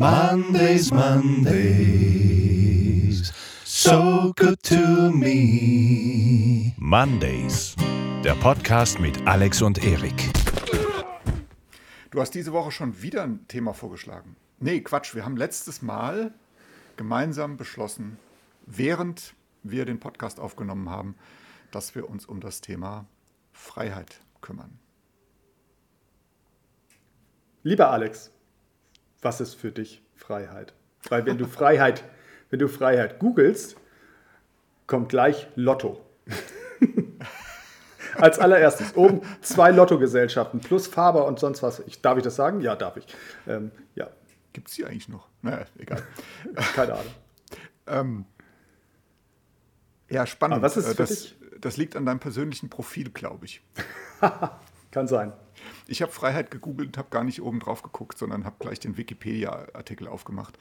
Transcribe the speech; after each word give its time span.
Mondays, 0.00 0.90
Mondays, 0.90 1.60
so 3.64 4.32
good 4.34 4.62
to 4.62 5.10
me. 5.12 6.72
Mondays, 6.78 7.76
der 8.24 8.34
Podcast 8.36 8.98
mit 8.98 9.26
Alex 9.26 9.60
und 9.60 9.84
Erik. 9.84 10.32
Du 12.10 12.18
hast 12.18 12.30
diese 12.30 12.54
Woche 12.54 12.70
schon 12.70 13.02
wieder 13.02 13.24
ein 13.24 13.46
Thema 13.46 13.74
vorgeschlagen. 13.74 14.36
Nee, 14.58 14.80
Quatsch, 14.80 15.14
wir 15.14 15.26
haben 15.26 15.36
letztes 15.36 15.82
Mal 15.82 16.32
gemeinsam 16.96 17.58
beschlossen, 17.58 18.18
während 18.64 19.34
wir 19.62 19.84
den 19.84 20.00
Podcast 20.00 20.40
aufgenommen 20.40 20.88
haben, 20.88 21.14
dass 21.72 21.94
wir 21.94 22.08
uns 22.08 22.24
um 22.24 22.40
das 22.40 22.62
Thema 22.62 23.04
Freiheit 23.52 24.22
kümmern. 24.40 24.78
Lieber 27.62 27.90
Alex, 27.90 28.30
was 29.22 29.40
ist 29.40 29.54
für 29.54 29.70
dich 29.72 30.02
Freiheit? 30.16 30.72
Weil 31.08 31.26
wenn 31.26 31.38
du 31.38 31.46
Freiheit, 31.46 32.04
wenn 32.50 32.58
du 32.58 32.68
Freiheit 32.68 33.18
googelst, 33.18 33.76
kommt 34.86 35.08
gleich 35.08 35.48
Lotto. 35.54 36.04
Als 38.16 38.38
allererstes 38.38 38.96
oben 38.96 39.22
zwei 39.40 39.70
Lottogesellschaften 39.70 40.60
plus 40.60 40.86
Faber 40.88 41.26
und 41.26 41.38
sonst 41.38 41.62
was. 41.62 41.80
Ich, 41.86 42.02
darf 42.02 42.16
ich 42.18 42.24
das 42.24 42.36
sagen? 42.36 42.60
Ja, 42.60 42.74
darf 42.76 42.96
ich. 42.96 43.06
Ähm, 43.46 43.70
ja. 43.94 44.08
Gibt 44.52 44.68
es 44.68 44.74
die 44.74 44.84
eigentlich 44.84 45.08
noch? 45.08 45.28
Naja, 45.42 45.64
egal. 45.78 46.02
Keine 46.74 46.94
Ahnung. 46.94 47.12
ähm, 47.86 48.24
ja, 50.08 50.26
spannend. 50.26 50.56
Aber 50.56 50.62
was 50.64 50.76
ist 50.76 50.86
Äh, 50.86 50.90
für 50.90 50.96
das, 50.96 51.08
dich? 51.10 51.36
das 51.60 51.76
liegt 51.76 51.94
an 51.94 52.04
deinem 52.04 52.18
persönlichen 52.18 52.68
Profil, 52.68 53.10
glaube 53.10 53.46
ich. 53.46 53.62
Kann 54.90 55.06
sein. 55.06 55.32
Ich 55.90 56.02
habe 56.02 56.12
Freiheit 56.12 56.50
gegoogelt 56.50 56.88
und 56.88 56.98
habe 56.98 57.10
gar 57.10 57.24
nicht 57.24 57.42
oben 57.42 57.58
drauf 57.58 57.82
geguckt, 57.82 58.16
sondern 58.16 58.44
habe 58.44 58.56
gleich 58.60 58.78
den 58.78 58.96
Wikipedia-Artikel 58.96 60.06
aufgemacht, 60.06 60.58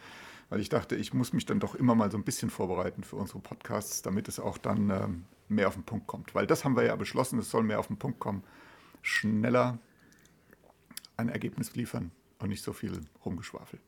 weil 0.50 0.60
ich 0.60 0.70
dachte, 0.70 0.96
ich 0.96 1.14
muss 1.14 1.34
mich 1.34 1.46
dann 1.46 1.60
doch 1.60 1.76
immer 1.76 1.94
mal 1.94 2.10
so 2.10 2.18
ein 2.18 2.24
bisschen 2.24 2.50
vorbereiten 2.50 3.04
für 3.04 3.16
unsere 3.16 3.40
Podcasts, 3.40 4.02
damit 4.02 4.28
es 4.28 4.40
auch 4.40 4.58
dann 4.58 4.90
ähm, 4.90 5.26
mehr 5.48 5.68
auf 5.68 5.76
den 5.76 5.84
Punkt 5.84 6.08
kommt. 6.08 6.34
Weil 6.34 6.48
das 6.48 6.66
haben 6.66 6.76
wir 6.76 6.84
ja 6.84 6.96
beschlossen, 6.96 7.38
es 7.38 7.52
soll 7.52 7.64
mehr 7.64 7.80
auf 7.80 7.88
den 7.88 7.98
Punkt 7.98 8.20
kommen, 8.20 8.44
schneller 9.04 9.78
ein 11.16 11.30
Ergebnis 11.30 11.76
liefern 11.76 12.12
und 12.40 12.50
nicht 12.50 12.64
so 12.64 12.74
viel 12.74 13.00
rumgeschwafel. 13.24 13.80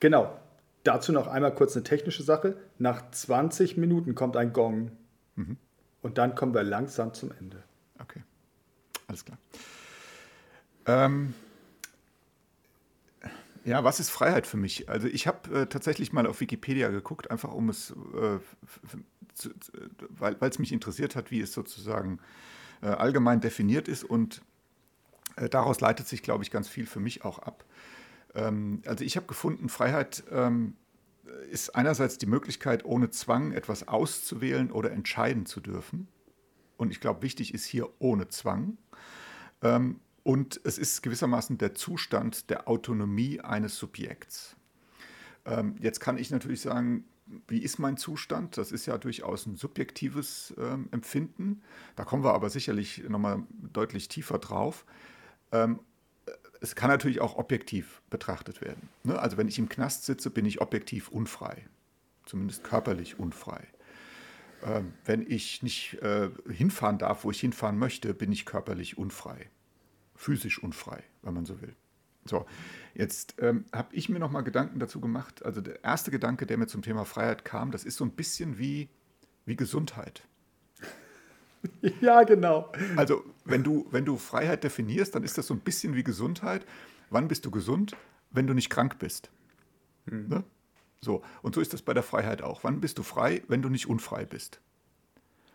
Genau. 0.00 0.36
Dazu 0.82 1.12
noch 1.12 1.28
einmal 1.28 1.54
kurz 1.54 1.76
eine 1.76 1.84
technische 1.84 2.22
Sache. 2.22 2.56
Nach 2.78 3.10
20 3.10 3.76
Minuten 3.76 4.14
kommt 4.14 4.36
ein 4.36 4.52
Gong. 4.52 4.90
Und 6.02 6.18
dann 6.18 6.34
kommen 6.34 6.54
wir 6.54 6.62
langsam 6.62 7.14
zum 7.14 7.32
Ende. 7.32 7.62
Okay, 7.98 8.22
alles 9.06 9.24
klar. 9.24 9.38
Ähm, 10.90 11.34
ja, 13.64 13.84
was 13.84 14.00
ist 14.00 14.10
Freiheit 14.10 14.46
für 14.46 14.56
mich? 14.56 14.88
Also 14.88 15.06
ich 15.06 15.26
habe 15.26 15.60
äh, 15.60 15.66
tatsächlich 15.66 16.12
mal 16.12 16.26
auf 16.26 16.40
Wikipedia 16.40 16.88
geguckt, 16.88 17.30
einfach 17.30 17.52
um 17.52 17.68
es, 17.68 17.90
äh, 17.90 18.38
zu- 19.34 19.50
weil 20.08 20.36
es 20.40 20.58
mich 20.58 20.72
interessiert 20.72 21.14
hat, 21.14 21.30
wie 21.30 21.40
es 21.40 21.52
sozusagen 21.52 22.18
äh, 22.82 22.86
allgemein 22.86 23.40
definiert 23.40 23.86
ist 23.86 24.02
und 24.02 24.42
äh, 25.36 25.48
daraus 25.48 25.80
leitet 25.80 26.08
sich, 26.08 26.22
glaube 26.22 26.42
ich, 26.42 26.50
ganz 26.50 26.68
viel 26.68 26.86
für 26.86 27.00
mich 27.00 27.24
auch 27.24 27.38
ab. 27.38 27.64
Ähm, 28.34 28.82
also 28.86 29.04
ich 29.04 29.16
habe 29.16 29.26
gefunden, 29.26 29.68
Freiheit 29.68 30.24
ähm, 30.30 30.74
ist 31.50 31.76
einerseits 31.76 32.18
die 32.18 32.26
Möglichkeit, 32.26 32.84
ohne 32.84 33.10
Zwang 33.10 33.52
etwas 33.52 33.86
auszuwählen 33.86 34.72
oder 34.72 34.90
entscheiden 34.90 35.46
zu 35.46 35.60
dürfen. 35.60 36.08
Und 36.78 36.90
ich 36.90 37.00
glaube, 37.00 37.22
wichtig 37.22 37.52
ist 37.54 37.66
hier 37.66 37.88
ohne 37.98 38.28
Zwang. 38.28 38.78
Ähm, 39.62 40.00
und 40.22 40.60
es 40.64 40.78
ist 40.78 41.02
gewissermaßen 41.02 41.58
der 41.58 41.74
Zustand 41.74 42.50
der 42.50 42.68
Autonomie 42.68 43.40
eines 43.40 43.76
Subjekts. 43.76 44.56
Ähm, 45.46 45.76
jetzt 45.80 46.00
kann 46.00 46.18
ich 46.18 46.30
natürlich 46.30 46.60
sagen, 46.60 47.04
wie 47.48 47.58
ist 47.58 47.78
mein 47.78 47.96
Zustand? 47.96 48.56
Das 48.56 48.72
ist 48.72 48.86
ja 48.86 48.98
durchaus 48.98 49.46
ein 49.46 49.56
subjektives 49.56 50.54
ähm, 50.58 50.88
Empfinden. 50.90 51.62
Da 51.96 52.04
kommen 52.04 52.24
wir 52.24 52.34
aber 52.34 52.50
sicherlich 52.50 53.04
nochmal 53.08 53.44
deutlich 53.72 54.08
tiefer 54.08 54.38
drauf. 54.38 54.84
Ähm, 55.52 55.80
es 56.60 56.74
kann 56.74 56.90
natürlich 56.90 57.20
auch 57.20 57.36
objektiv 57.36 58.02
betrachtet 58.10 58.60
werden. 58.60 58.88
Ne? 59.04 59.18
Also 59.18 59.36
wenn 59.36 59.48
ich 59.48 59.58
im 59.58 59.68
Knast 59.68 60.04
sitze, 60.04 60.30
bin 60.30 60.44
ich 60.44 60.60
objektiv 60.60 61.08
unfrei, 61.08 61.66
zumindest 62.26 62.64
körperlich 62.64 63.18
unfrei. 63.18 63.66
Ähm, 64.62 64.92
wenn 65.06 65.22
ich 65.26 65.62
nicht 65.62 65.94
äh, 66.02 66.30
hinfahren 66.50 66.98
darf, 66.98 67.24
wo 67.24 67.30
ich 67.30 67.40
hinfahren 67.40 67.78
möchte, 67.78 68.12
bin 68.12 68.30
ich 68.30 68.44
körperlich 68.44 68.98
unfrei, 68.98 69.48
physisch 70.20 70.62
unfrei, 70.62 71.02
wenn 71.22 71.32
man 71.32 71.46
so 71.46 71.62
will. 71.62 71.74
So, 72.26 72.44
jetzt 72.94 73.36
ähm, 73.38 73.64
habe 73.72 73.94
ich 73.94 74.10
mir 74.10 74.18
noch 74.18 74.30
mal 74.30 74.42
Gedanken 74.42 74.78
dazu 74.78 75.00
gemacht. 75.00 75.42
Also 75.44 75.62
der 75.62 75.82
erste 75.82 76.10
Gedanke, 76.10 76.44
der 76.44 76.58
mir 76.58 76.66
zum 76.66 76.82
Thema 76.82 77.06
Freiheit 77.06 77.46
kam, 77.46 77.70
das 77.70 77.84
ist 77.84 77.96
so 77.96 78.04
ein 78.04 78.10
bisschen 78.10 78.58
wie, 78.58 78.88
wie 79.46 79.56
Gesundheit. 79.56 80.22
Ja, 82.00 82.22
genau. 82.22 82.72
Also, 82.96 83.22
wenn 83.44 83.62
du, 83.62 83.86
wenn 83.90 84.06
du 84.06 84.16
Freiheit 84.16 84.64
definierst, 84.64 85.14
dann 85.14 85.24
ist 85.24 85.36
das 85.36 85.46
so 85.46 85.52
ein 85.52 85.60
bisschen 85.60 85.94
wie 85.94 86.02
Gesundheit. 86.02 86.64
Wann 87.10 87.28
bist 87.28 87.44
du 87.44 87.50
gesund? 87.50 87.94
Wenn 88.30 88.46
du 88.46 88.54
nicht 88.54 88.70
krank 88.70 88.98
bist. 88.98 89.30
Ne? 90.06 90.42
So, 91.02 91.22
und 91.42 91.54
so 91.54 91.60
ist 91.60 91.74
das 91.74 91.82
bei 91.82 91.92
der 91.92 92.02
Freiheit 92.02 92.40
auch. 92.40 92.64
Wann 92.64 92.80
bist 92.80 92.96
du 92.96 93.02
frei? 93.02 93.42
Wenn 93.46 93.60
du 93.60 93.68
nicht 93.68 93.90
unfrei 93.90 94.24
bist. 94.24 94.58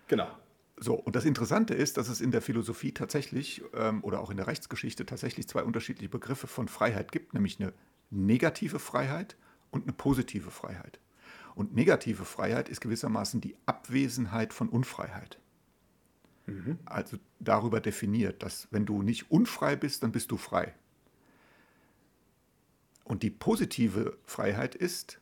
Genau. 0.07 0.27
So, 0.77 0.93
und 0.93 1.15
das 1.15 1.23
Interessante 1.23 1.73
ist, 1.73 1.97
dass 1.97 2.09
es 2.09 2.19
in 2.19 2.31
der 2.31 2.41
Philosophie 2.41 2.91
tatsächlich 2.91 3.63
ähm, 3.73 4.03
oder 4.03 4.19
auch 4.19 4.29
in 4.29 4.37
der 4.37 4.47
Rechtsgeschichte 4.47 5.05
tatsächlich 5.05 5.47
zwei 5.47 5.63
unterschiedliche 5.63 6.09
Begriffe 6.09 6.47
von 6.47 6.67
Freiheit 6.67 7.11
gibt, 7.11 7.33
nämlich 7.33 7.59
eine 7.59 7.73
negative 8.11 8.79
Freiheit 8.79 9.37
und 9.71 9.83
eine 9.83 9.93
positive 9.93 10.51
Freiheit. 10.51 10.99
Und 11.55 11.73
negative 11.73 12.25
Freiheit 12.25 12.67
ist 12.67 12.81
gewissermaßen 12.81 13.39
die 13.39 13.55
Abwesenheit 13.65 14.51
von 14.53 14.67
Unfreiheit. 14.67 15.39
Also 16.85 17.17
darüber 17.39 17.79
definiert, 17.79 18.43
dass 18.43 18.67
wenn 18.71 18.85
du 18.85 19.01
nicht 19.01 19.31
unfrei 19.31 19.75
bist, 19.75 20.03
dann 20.03 20.11
bist 20.11 20.31
du 20.31 20.37
frei. 20.37 20.75
Und 23.03 23.23
die 23.23 23.29
positive 23.29 24.17
Freiheit 24.25 24.75
ist, 24.75 25.19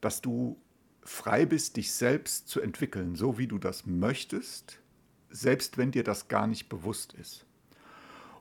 dass 0.00 0.20
du 0.20 0.60
frei 1.06 1.46
bist, 1.46 1.76
dich 1.76 1.92
selbst 1.92 2.48
zu 2.48 2.60
entwickeln, 2.60 3.14
so 3.14 3.38
wie 3.38 3.46
du 3.46 3.58
das 3.58 3.86
möchtest, 3.86 4.80
selbst 5.30 5.78
wenn 5.78 5.92
dir 5.92 6.04
das 6.04 6.28
gar 6.28 6.46
nicht 6.46 6.68
bewusst 6.68 7.12
ist. 7.14 7.46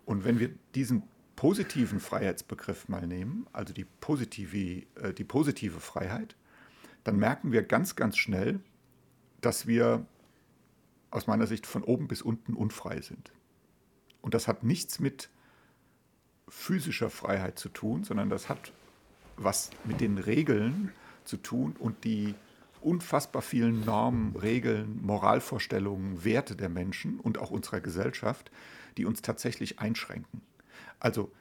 Und 0.05 0.23
wenn 0.23 0.39
wir 0.39 0.49
diesen 0.73 1.03
positiven 1.35 1.99
Freiheitsbegriff 1.99 2.87
mal 2.87 3.07
nehmen, 3.07 3.47
also 3.53 3.73
die 3.73 3.85
positive, 3.85 4.85
äh, 4.95 5.13
die 5.13 5.23
positive 5.23 5.79
Freiheit, 5.79 6.35
dann 7.03 7.17
merken 7.17 7.51
wir 7.51 7.63
ganz, 7.63 7.95
ganz 7.95 8.17
schnell, 8.17 8.59
dass 9.41 9.67
wir 9.67 10.05
aus 11.11 11.27
meiner 11.27 11.47
Sicht 11.47 11.67
von 11.67 11.83
oben 11.83 12.07
bis 12.07 12.21
unten 12.21 12.53
unfrei 12.53 13.01
sind. 13.01 13.31
Und 14.21 14.33
das 14.33 14.47
hat 14.47 14.63
nichts 14.63 14.99
mit 14.99 15.29
physischer 16.47 17.09
Freiheit 17.09 17.59
zu 17.59 17.69
tun, 17.69 18.03
sondern 18.03 18.29
das 18.29 18.49
hat 18.49 18.71
was 19.37 19.69
mit 19.83 20.01
den 20.01 20.17
Regeln 20.17 20.91
zu 21.25 21.37
tun 21.37 21.75
und 21.77 22.03
die 22.05 22.33
unfassbar 22.85 23.41
vielen 23.41 23.83
Normen, 23.83 24.35
Regeln, 24.35 24.99
Moralvorstellungen, 25.01 26.23
Werte 26.23 26.55
der 26.55 26.69
Menschen 26.69 27.19
und 27.19 27.39
auch 27.39 27.51
unserer 27.51 27.81
Gesellschaft, 27.81 28.51
die 28.97 29.05
uns 29.05 29.21
tatsächlich 29.21 29.79
einschränken. 29.79 30.41
Also, 30.99 31.31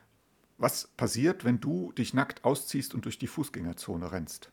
was 0.57 0.89
passiert, 0.97 1.45
wenn 1.45 1.61
du 1.61 1.93
dich 1.93 2.15
nackt 2.15 2.45
ausziehst 2.45 2.95
und 2.95 3.05
durch 3.05 3.19
die 3.19 3.27
Fußgängerzone 3.27 4.11
rennst? 4.11 4.51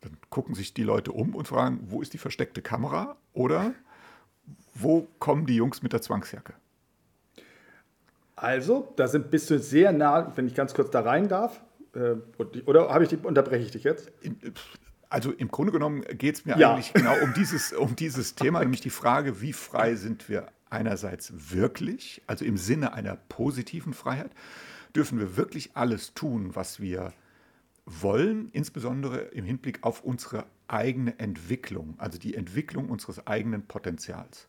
Dann 0.00 0.16
gucken 0.30 0.54
sich 0.54 0.72
die 0.72 0.84
Leute 0.84 1.12
um 1.12 1.34
und 1.34 1.48
fragen, 1.48 1.80
wo 1.88 2.00
ist 2.00 2.12
die 2.12 2.18
versteckte 2.18 2.62
Kamera 2.62 3.16
oder 3.32 3.74
wo 4.74 5.06
kommen 5.18 5.46
die 5.46 5.56
Jungs 5.56 5.82
mit 5.82 5.92
der 5.92 6.02
Zwangsjacke? 6.02 6.54
Also, 8.36 8.92
da 8.96 9.08
sind, 9.08 9.30
bist 9.30 9.50
du 9.50 9.58
sehr 9.58 9.92
nah, 9.92 10.32
wenn 10.36 10.46
ich 10.46 10.54
ganz 10.54 10.74
kurz 10.74 10.90
da 10.90 11.00
rein 11.00 11.28
darf. 11.28 11.62
Äh, 11.94 12.16
oder 12.66 12.90
habe 12.90 13.04
ich 13.04 13.10
die, 13.10 13.16
unterbreche 13.16 13.64
ich 13.64 13.70
dich 13.70 13.84
jetzt? 13.84 14.12
Also 15.08 15.32
im 15.32 15.48
Grunde 15.48 15.72
genommen 15.72 16.02
geht 16.18 16.36
es 16.36 16.44
mir 16.44 16.58
Ja. 16.58 16.74
eigentlich 16.74 16.92
genau 16.92 17.14
um 17.22 17.32
dieses, 17.34 17.72
um 17.72 17.96
dieses 17.96 18.34
Thema, 18.34 18.60
nämlich 18.60 18.80
die 18.80 18.90
Frage, 18.90 19.40
wie 19.40 19.52
frei 19.52 19.94
sind 19.94 20.28
wir 20.28 20.48
einerseits 20.70 21.32
wirklich, 21.52 22.22
also 22.26 22.44
im 22.44 22.56
Sinne 22.56 22.92
einer 22.92 23.16
positiven 23.16 23.94
Freiheit, 23.94 24.30
dürfen 24.94 25.18
wir 25.18 25.36
wirklich 25.36 25.70
alles 25.76 26.14
tun, 26.14 26.56
was 26.56 26.80
wir 26.80 27.12
wollen, 27.84 28.50
insbesondere 28.52 29.18
im 29.18 29.44
Hinblick 29.44 29.78
auf 29.82 30.02
unsere 30.02 30.46
eigene 30.66 31.18
Entwicklung, 31.20 31.94
also 31.98 32.18
die 32.18 32.34
Entwicklung 32.34 32.88
unseres 32.90 33.26
eigenen 33.26 33.66
Potenzials. 33.66 34.48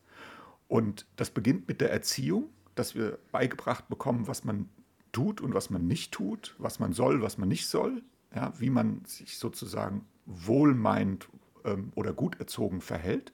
Und 0.66 1.06
das 1.16 1.30
beginnt 1.30 1.68
mit 1.68 1.80
der 1.80 1.92
Erziehung, 1.92 2.50
dass 2.74 2.94
wir 2.94 3.18
beigebracht 3.30 3.88
bekommen, 3.88 4.26
was 4.26 4.44
man 4.44 4.68
tut 5.12 5.40
und 5.40 5.54
was 5.54 5.70
man 5.70 5.86
nicht 5.86 6.12
tut, 6.12 6.54
was 6.58 6.80
man 6.80 6.92
soll, 6.92 7.22
was 7.22 7.38
man 7.38 7.48
nicht 7.48 7.68
soll, 7.68 8.02
ja, 8.34 8.52
wie 8.58 8.70
man 8.70 9.04
sich 9.04 9.38
sozusagen 9.38 10.04
wohlmeint 10.28 11.28
ähm, 11.64 11.92
oder 11.94 12.12
gut 12.12 12.38
erzogen 12.38 12.80
verhält. 12.80 13.32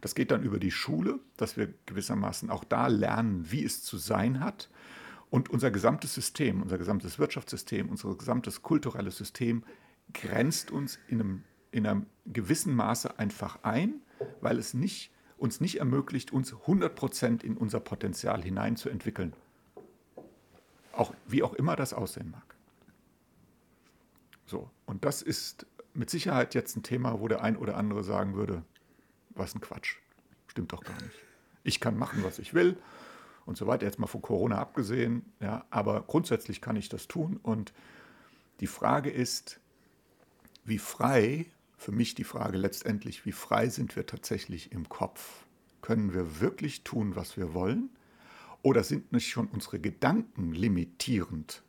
Das 0.00 0.14
geht 0.14 0.30
dann 0.30 0.42
über 0.42 0.58
die 0.58 0.70
Schule, 0.70 1.18
dass 1.38 1.56
wir 1.56 1.72
gewissermaßen 1.86 2.50
auch 2.50 2.64
da 2.64 2.88
lernen, 2.88 3.50
wie 3.50 3.64
es 3.64 3.82
zu 3.82 3.96
sein 3.96 4.40
hat. 4.40 4.68
Und 5.30 5.50
unser 5.50 5.70
gesamtes 5.70 6.14
System, 6.14 6.62
unser 6.62 6.78
gesamtes 6.78 7.18
Wirtschaftssystem, 7.18 7.88
unser 7.88 8.14
gesamtes 8.14 8.62
kulturelles 8.62 9.16
System 9.16 9.64
grenzt 10.12 10.70
uns 10.70 10.98
in 11.08 11.20
einem, 11.20 11.44
in 11.72 11.86
einem 11.86 12.06
gewissen 12.26 12.74
Maße 12.74 13.18
einfach 13.18 13.60
ein, 13.62 13.94
weil 14.42 14.58
es 14.58 14.74
nicht, 14.74 15.10
uns 15.38 15.60
nicht 15.60 15.78
ermöglicht, 15.78 16.32
uns 16.32 16.52
100% 16.52 17.42
in 17.42 17.56
unser 17.56 17.80
Potenzial 17.80 18.42
hineinzuentwickeln. 18.42 19.32
Auch, 20.92 21.14
wie 21.26 21.42
auch 21.42 21.54
immer 21.54 21.76
das 21.76 21.94
aussehen 21.94 22.30
mag. 22.30 22.54
So, 24.46 24.70
und 24.86 25.04
das 25.04 25.22
ist 25.22 25.66
mit 25.94 26.10
Sicherheit 26.10 26.54
jetzt 26.54 26.76
ein 26.76 26.82
Thema, 26.82 27.20
wo 27.20 27.28
der 27.28 27.42
ein 27.42 27.56
oder 27.56 27.76
andere 27.76 28.04
sagen 28.04 28.34
würde, 28.34 28.62
was 29.30 29.54
ein 29.54 29.60
Quatsch. 29.60 29.96
Stimmt 30.46 30.72
doch 30.72 30.82
gar 30.82 31.00
nicht. 31.02 31.14
Ich 31.62 31.80
kann 31.80 31.96
machen, 31.96 32.22
was 32.24 32.38
ich 32.38 32.54
will 32.54 32.76
und 33.46 33.56
so 33.56 33.66
weiter, 33.66 33.86
jetzt 33.86 33.98
mal 33.98 34.06
von 34.06 34.22
Corona 34.22 34.58
abgesehen, 34.58 35.32
ja, 35.40 35.64
aber 35.70 36.02
grundsätzlich 36.02 36.60
kann 36.60 36.76
ich 36.76 36.88
das 36.88 37.08
tun 37.08 37.38
und 37.42 37.72
die 38.60 38.66
Frage 38.66 39.10
ist, 39.10 39.60
wie 40.64 40.78
frei, 40.78 41.46
für 41.76 41.92
mich 41.92 42.14
die 42.14 42.24
Frage 42.24 42.56
letztendlich, 42.56 43.26
wie 43.26 43.32
frei 43.32 43.68
sind 43.68 43.96
wir 43.96 44.06
tatsächlich 44.06 44.72
im 44.72 44.88
Kopf? 44.88 45.44
Können 45.82 46.14
wir 46.14 46.40
wirklich 46.40 46.84
tun, 46.84 47.16
was 47.16 47.36
wir 47.36 47.52
wollen? 47.52 47.90
Oder 48.62 48.82
sind 48.84 49.12
nicht 49.12 49.28
schon 49.28 49.48
unsere 49.48 49.78
Gedanken 49.78 50.52
limitierend? 50.52 51.62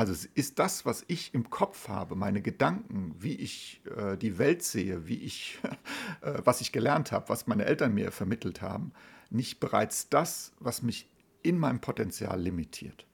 Also 0.00 0.14
ist 0.32 0.58
das, 0.58 0.86
was 0.86 1.04
ich 1.08 1.34
im 1.34 1.50
Kopf 1.50 1.88
habe, 1.88 2.14
meine 2.14 2.40
Gedanken, 2.40 3.14
wie 3.18 3.34
ich 3.34 3.82
äh, 3.98 4.16
die 4.16 4.38
Welt 4.38 4.62
sehe, 4.62 5.06
wie 5.06 5.18
ich, 5.18 5.58
äh, 6.22 6.40
was 6.42 6.62
ich 6.62 6.72
gelernt 6.72 7.12
habe, 7.12 7.28
was 7.28 7.46
meine 7.46 7.66
Eltern 7.66 7.92
mir 7.92 8.10
vermittelt 8.10 8.62
haben, 8.62 8.94
nicht 9.28 9.60
bereits 9.60 10.08
das, 10.08 10.52
was 10.58 10.80
mich 10.80 11.06
in 11.42 11.58
meinem 11.58 11.82
Potenzial 11.82 12.40
limitiert? 12.40 13.04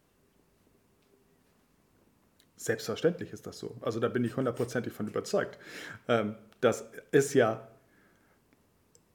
Selbstverständlich 2.56 3.32
ist 3.32 3.48
das 3.48 3.58
so. 3.58 3.76
Also 3.80 3.98
da 3.98 4.06
bin 4.06 4.22
ich 4.22 4.36
hundertprozentig 4.36 4.92
von 4.92 5.08
überzeugt. 5.08 5.58
Ähm, 6.06 6.36
das 6.60 6.84
ist 7.10 7.34
ja 7.34 7.66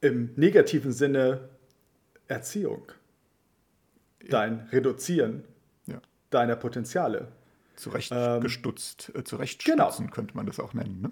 im 0.02 0.34
negativen 0.36 0.92
Sinne 0.92 1.48
Erziehung. 2.28 2.92
Dein 4.30 4.60
Reduzieren 4.74 5.46
ja. 5.88 6.02
deiner 6.32 6.58
Potenziale. 6.58 7.32
Zurechtgestutzt, 7.82 9.12
ähm, 9.14 9.22
äh, 9.22 9.24
zurechtstutzen 9.24 10.06
genau. 10.06 10.14
könnte 10.14 10.36
man 10.36 10.46
das 10.46 10.60
auch 10.60 10.74
nennen. 10.74 11.02
Ne? 11.02 11.12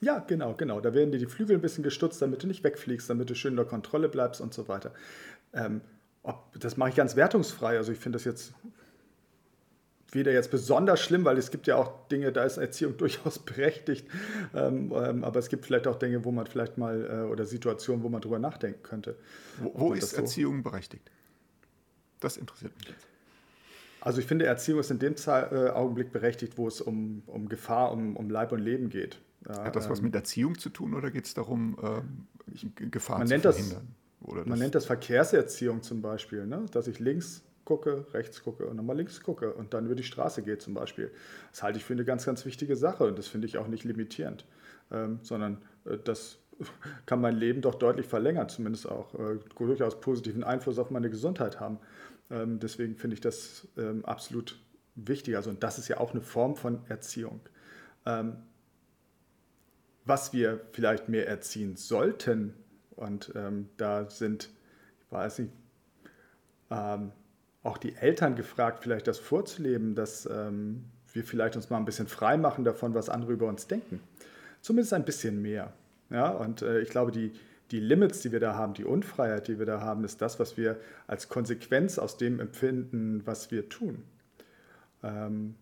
Ja, 0.00 0.20
genau, 0.20 0.54
genau. 0.54 0.80
Da 0.80 0.94
werden 0.94 1.12
dir 1.12 1.18
die 1.18 1.26
Flügel 1.26 1.56
ein 1.56 1.60
bisschen 1.60 1.84
gestutzt, 1.84 2.22
damit 2.22 2.42
du 2.42 2.46
nicht 2.46 2.64
wegfliegst, 2.64 3.08
damit 3.10 3.28
du 3.28 3.34
schön 3.34 3.52
in 3.52 3.56
der 3.56 3.66
Kontrolle 3.66 4.08
bleibst 4.08 4.40
und 4.40 4.54
so 4.54 4.66
weiter. 4.68 4.92
Ähm, 5.52 5.82
ob, 6.22 6.58
das 6.58 6.76
mache 6.76 6.90
ich 6.90 6.96
ganz 6.96 7.16
wertungsfrei. 7.16 7.76
Also 7.76 7.92
ich 7.92 7.98
finde 7.98 8.16
das 8.16 8.24
jetzt 8.24 8.54
weder 10.12 10.32
jetzt 10.32 10.50
besonders 10.50 11.00
schlimm, 11.02 11.24
weil 11.26 11.36
es 11.36 11.50
gibt 11.50 11.66
ja 11.66 11.76
auch 11.76 12.08
Dinge, 12.08 12.32
da 12.32 12.44
ist 12.44 12.56
Erziehung 12.56 12.96
durchaus 12.98 13.38
berechtigt. 13.38 14.08
Ähm, 14.54 14.92
ähm, 14.96 15.22
aber 15.22 15.38
es 15.38 15.50
gibt 15.50 15.66
vielleicht 15.66 15.86
auch 15.86 15.96
Dinge, 15.96 16.24
wo 16.24 16.32
man 16.32 16.46
vielleicht 16.46 16.78
mal 16.78 17.04
äh, 17.04 17.30
oder 17.30 17.44
Situationen, 17.44 18.02
wo 18.02 18.08
man 18.08 18.22
drüber 18.22 18.38
nachdenken 18.38 18.82
könnte. 18.82 19.16
Wo, 19.60 19.72
wo 19.74 19.92
ist 19.92 20.10
so 20.10 20.16
Erziehung 20.16 20.62
berechtigt? 20.62 21.10
Das 22.20 22.38
interessiert 22.38 22.74
mich 22.78 22.88
jetzt. 22.88 23.06
Also 24.06 24.20
ich 24.20 24.26
finde, 24.28 24.46
Erziehung 24.46 24.78
ist 24.78 24.92
in 24.92 25.00
dem 25.00 25.16
äh, 25.26 25.70
Augenblick 25.70 26.12
berechtigt, 26.12 26.56
wo 26.58 26.68
es 26.68 26.80
um, 26.80 27.24
um 27.26 27.48
Gefahr, 27.48 27.90
um, 27.90 28.16
um 28.16 28.30
Leib 28.30 28.52
und 28.52 28.60
Leben 28.60 28.88
geht. 28.88 29.18
Hat 29.48 29.74
das 29.74 29.90
was 29.90 29.98
ähm, 29.98 30.04
mit 30.04 30.14
Erziehung 30.14 30.56
zu 30.56 30.68
tun 30.68 30.94
oder 30.94 31.10
geht 31.10 31.26
es 31.26 31.34
darum, 31.34 31.76
ähm, 31.82 32.70
Gefahr 32.76 33.18
man 33.18 33.26
zu 33.26 33.40
verhindern? 33.40 33.88
Das, 34.20 34.46
man 34.46 34.60
nennt 34.60 34.76
das 34.76 34.86
Verkehrserziehung 34.86 35.82
zum 35.82 36.02
Beispiel, 36.02 36.46
ne? 36.46 36.66
dass 36.70 36.86
ich 36.86 37.00
links 37.00 37.42
gucke, 37.64 38.06
rechts 38.14 38.44
gucke 38.44 38.68
und 38.68 38.76
nochmal 38.76 38.96
links 38.96 39.20
gucke 39.20 39.52
und 39.52 39.74
dann 39.74 39.86
über 39.86 39.96
die 39.96 40.04
Straße 40.04 40.42
gehe 40.42 40.58
zum 40.58 40.74
Beispiel. 40.74 41.10
Das 41.50 41.64
halte 41.64 41.78
ich 41.78 41.84
für 41.84 41.94
eine 41.94 42.04
ganz, 42.04 42.24
ganz 42.26 42.46
wichtige 42.46 42.76
Sache 42.76 43.02
und 43.02 43.18
das 43.18 43.26
finde 43.26 43.48
ich 43.48 43.58
auch 43.58 43.66
nicht 43.66 43.82
limitierend, 43.82 44.46
ähm, 44.92 45.18
sondern 45.22 45.58
äh, 45.84 45.98
das 45.98 46.38
kann 47.06 47.20
mein 47.20 47.34
Leben 47.34 47.60
doch 47.60 47.74
deutlich 47.74 48.06
verlängern, 48.06 48.48
zumindest 48.48 48.88
auch 48.88 49.14
äh, 49.14 49.38
durchaus 49.58 50.00
positiven 50.00 50.44
Einfluss 50.44 50.78
auf 50.78 50.90
meine 50.90 51.10
Gesundheit 51.10 51.58
haben. 51.58 51.78
Ähm, 52.30 52.58
deswegen 52.58 52.96
finde 52.96 53.14
ich 53.14 53.20
das 53.20 53.68
ähm, 53.76 54.04
absolut 54.04 54.58
wichtig. 54.94 55.36
Also, 55.36 55.50
und 55.50 55.62
das 55.62 55.78
ist 55.78 55.88
ja 55.88 55.98
auch 55.98 56.12
eine 56.12 56.22
Form 56.22 56.56
von 56.56 56.80
Erziehung. 56.88 57.40
Ähm, 58.04 58.36
was 60.04 60.32
wir 60.32 60.60
vielleicht 60.72 61.08
mehr 61.08 61.28
erziehen 61.28 61.76
sollten, 61.76 62.54
und 62.94 63.32
ähm, 63.34 63.68
da 63.76 64.08
sind, 64.08 64.48
ich 65.04 65.12
weiß 65.12 65.40
nicht, 65.40 65.52
ähm, 66.70 67.12
auch 67.62 67.78
die 67.78 67.94
Eltern 67.96 68.36
gefragt, 68.36 68.82
vielleicht 68.82 69.06
das 69.06 69.18
vorzuleben, 69.18 69.94
dass 69.94 70.26
ähm, 70.26 70.84
wir 71.12 71.24
vielleicht 71.24 71.56
uns 71.56 71.68
mal 71.68 71.78
ein 71.78 71.84
bisschen 71.84 72.06
frei 72.06 72.36
machen 72.36 72.64
davon, 72.64 72.94
was 72.94 73.08
andere 73.08 73.32
über 73.32 73.48
uns 73.48 73.66
denken. 73.66 74.00
Zumindest 74.60 74.94
ein 74.94 75.04
bisschen 75.04 75.42
mehr. 75.42 75.72
Ja, 76.10 76.30
und 76.30 76.62
äh, 76.62 76.80
ich 76.80 76.90
glaube, 76.90 77.10
die, 77.10 77.32
die 77.70 77.80
Limits, 77.80 78.20
die 78.20 78.32
wir 78.32 78.40
da 78.40 78.54
haben, 78.54 78.74
die 78.74 78.84
Unfreiheit, 78.84 79.48
die 79.48 79.58
wir 79.58 79.66
da 79.66 79.80
haben, 79.80 80.04
ist 80.04 80.22
das, 80.22 80.38
was 80.38 80.56
wir 80.56 80.76
als 81.06 81.28
Konsequenz 81.28 81.98
aus 81.98 82.16
dem 82.16 82.38
empfinden, 82.40 83.22
was 83.24 83.50
wir 83.50 83.68
tun. 83.68 84.04
Ähm, 85.02 85.54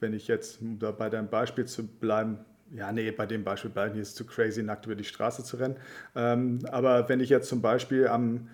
wenn 0.00 0.14
ich 0.14 0.28
jetzt, 0.28 0.60
um 0.60 0.78
da 0.78 0.90
bei 0.90 1.10
deinem 1.10 1.28
Beispiel 1.28 1.66
zu 1.66 1.86
bleiben, 1.86 2.38
ja, 2.74 2.90
nee, 2.90 3.10
bei 3.10 3.26
dem 3.26 3.44
Beispiel 3.44 3.70
bleiben, 3.70 3.92
hier 3.92 4.02
ist 4.02 4.10
es 4.10 4.14
zu 4.14 4.24
crazy, 4.24 4.62
nackt 4.62 4.86
über 4.86 4.94
die 4.94 5.04
Straße 5.04 5.44
zu 5.44 5.58
rennen. 5.58 5.76
Ähm, 6.16 6.60
aber 6.70 7.08
wenn 7.08 7.20
ich 7.20 7.28
jetzt 7.28 7.48
zum 7.48 7.60
Beispiel 7.60 8.08
am, 8.08 8.48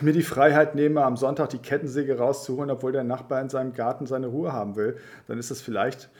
mir 0.00 0.12
die 0.12 0.22
Freiheit 0.22 0.74
nehme, 0.74 1.02
am 1.02 1.16
Sonntag 1.16 1.48
die 1.50 1.58
Kettensäge 1.58 2.18
rauszuholen, 2.18 2.70
obwohl 2.70 2.92
der 2.92 3.04
Nachbar 3.04 3.40
in 3.40 3.48
seinem 3.48 3.72
Garten 3.72 4.06
seine 4.06 4.26
Ruhe 4.26 4.52
haben 4.52 4.76
will, 4.76 4.98
dann 5.26 5.38
ist 5.38 5.50
das 5.50 5.62
vielleicht 5.62 6.10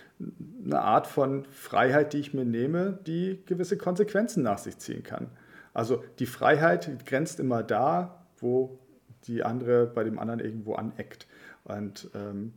eine 0.64 0.80
Art 0.80 1.06
von 1.06 1.44
Freiheit, 1.46 2.12
die 2.12 2.18
ich 2.18 2.34
mir 2.34 2.44
nehme, 2.44 2.98
die 3.06 3.42
gewisse 3.46 3.76
Konsequenzen 3.76 4.42
nach 4.42 4.58
sich 4.58 4.78
ziehen 4.78 5.02
kann. 5.02 5.28
Also 5.74 6.02
die 6.18 6.26
Freiheit 6.26 7.04
grenzt 7.06 7.38
immer 7.38 7.62
da, 7.62 8.24
wo 8.38 8.78
die 9.24 9.42
andere 9.42 9.86
bei 9.86 10.04
dem 10.04 10.18
anderen 10.18 10.40
irgendwo 10.40 10.74
aneckt. 10.74 11.26
Und 11.64 12.10
ähm, 12.14 12.54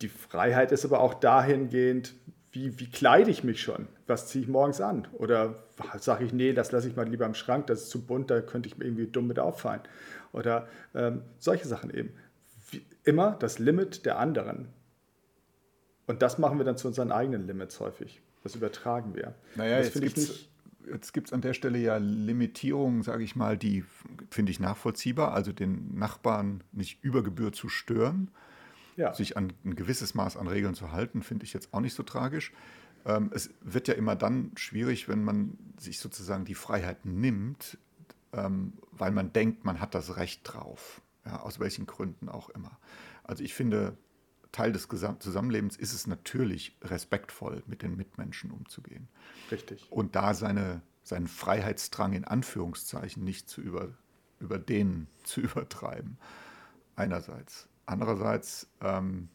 die 0.00 0.08
Freiheit 0.08 0.72
ist 0.72 0.84
aber 0.84 1.00
auch 1.00 1.14
dahingehend, 1.14 2.14
wie, 2.52 2.78
wie 2.80 2.88
kleide 2.88 3.30
ich 3.30 3.44
mich 3.44 3.60
schon? 3.60 3.88
Was 4.06 4.28
ziehe 4.28 4.42
ich 4.42 4.48
morgens 4.48 4.80
an? 4.80 5.06
Oder 5.12 5.62
sage 6.00 6.24
ich, 6.24 6.32
nee, 6.32 6.52
das 6.52 6.72
lasse 6.72 6.88
ich 6.88 6.96
mal 6.96 7.06
lieber 7.06 7.26
im 7.26 7.34
Schrank, 7.34 7.66
das 7.66 7.82
ist 7.82 7.90
zu 7.90 8.06
bunt, 8.06 8.30
da 8.30 8.40
könnte 8.40 8.68
ich 8.68 8.78
mir 8.78 8.86
irgendwie 8.86 9.06
dumm 9.06 9.26
mit 9.26 9.38
auffallen. 9.38 9.82
Oder 10.32 10.68
ähm, 10.94 11.22
solche 11.38 11.68
Sachen 11.68 11.90
eben. 11.90 12.14
Wie 12.70 12.84
immer 13.04 13.36
das 13.38 13.58
Limit 13.58 14.06
der 14.06 14.18
anderen. 14.18 14.68
Und 16.08 16.22
das 16.22 16.38
machen 16.38 16.58
wir 16.58 16.64
dann 16.64 16.76
zu 16.76 16.88
unseren 16.88 17.12
eigenen 17.12 17.46
Limits 17.46 17.78
häufig. 17.78 18.20
Das 18.42 18.56
übertragen 18.56 19.14
wir. 19.14 19.34
Naja, 19.54 19.78
das 19.78 19.94
jetzt 20.90 21.12
gibt 21.12 21.28
es 21.28 21.32
an 21.32 21.42
der 21.42 21.54
Stelle 21.54 21.78
ja 21.78 21.98
Limitierungen, 21.98 23.02
sage 23.02 23.22
ich 23.22 23.36
mal, 23.36 23.56
die 23.56 23.84
finde 24.30 24.50
ich 24.50 24.58
nachvollziehbar. 24.58 25.34
Also 25.34 25.52
den 25.52 25.94
Nachbarn 25.96 26.64
nicht 26.72 27.04
über 27.04 27.22
Gebühr 27.22 27.52
zu 27.52 27.68
stören 27.68 28.30
ja. 28.98 29.14
sich 29.14 29.36
an 29.36 29.52
ein 29.64 29.76
gewisses 29.76 30.14
Maß 30.14 30.36
an 30.36 30.48
Regeln 30.48 30.74
zu 30.74 30.92
halten, 30.92 31.22
finde 31.22 31.44
ich 31.44 31.54
jetzt 31.54 31.72
auch 31.72 31.80
nicht 31.80 31.94
so 31.94 32.02
tragisch. 32.02 32.52
Ähm, 33.06 33.30
es 33.32 33.50
wird 33.60 33.88
ja 33.88 33.94
immer 33.94 34.16
dann 34.16 34.50
schwierig, 34.56 35.08
wenn 35.08 35.22
man 35.22 35.56
sich 35.78 36.00
sozusagen 36.00 36.44
die 36.44 36.56
Freiheit 36.56 37.06
nimmt, 37.06 37.78
ähm, 38.32 38.72
weil 38.90 39.12
man 39.12 39.32
denkt, 39.32 39.64
man 39.64 39.80
hat 39.80 39.94
das 39.94 40.16
Recht 40.16 40.40
drauf. 40.44 41.00
Ja, 41.24 41.40
aus 41.40 41.60
welchen 41.60 41.86
Gründen 41.86 42.28
auch 42.28 42.48
immer. 42.50 42.78
Also 43.22 43.44
ich 43.44 43.54
finde, 43.54 43.96
Teil 44.58 44.72
des 44.72 44.88
Zusammenlebens 45.20 45.76
ist 45.76 45.92
es 45.92 46.08
natürlich, 46.08 46.76
respektvoll 46.82 47.62
mit 47.68 47.82
den 47.82 47.96
Mitmenschen 47.96 48.50
umzugehen. 48.50 49.06
Richtig. 49.52 49.86
Und 49.88 50.16
da 50.16 50.34
seine, 50.34 50.82
seinen 51.04 51.28
Freiheitsdrang 51.28 52.12
in 52.12 52.24
Anführungszeichen 52.24 53.22
nicht 53.22 53.48
zu 53.48 53.60
über, 53.60 53.90
über 54.40 54.58
den 54.58 55.06
zu 55.22 55.42
übertreiben. 55.42 56.18
Einerseits. 56.96 57.68
Andererseits 57.86 58.66
ähm, 58.80 59.28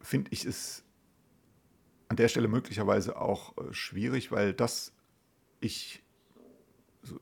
finde 0.00 0.30
ich 0.32 0.46
es 0.46 0.82
an 2.08 2.16
der 2.16 2.28
Stelle 2.28 2.48
möglicherweise 2.48 3.20
auch 3.20 3.58
äh, 3.58 3.74
schwierig, 3.74 4.32
weil 4.32 4.54
das 4.54 4.94
ich 5.60 6.02
so, 7.02 7.20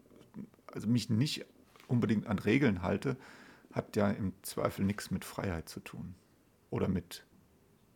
also 0.68 0.86
mich 0.86 1.10
nicht 1.10 1.46
unbedingt 1.88 2.28
an 2.28 2.38
Regeln 2.38 2.82
halte, 2.82 3.16
hat 3.72 3.96
ja 3.96 4.10
im 4.10 4.32
Zweifel 4.42 4.84
nichts 4.84 5.10
mit 5.10 5.24
Freiheit 5.24 5.68
zu 5.68 5.80
tun 5.80 6.14
oder 6.70 6.88
mit 6.88 7.24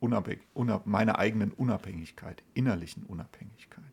unabhäng, 0.00 0.40
unab, 0.54 0.86
meiner 0.86 1.18
eigenen 1.18 1.52
Unabhängigkeit, 1.52 2.42
innerlichen 2.54 3.04
Unabhängigkeit. 3.04 3.84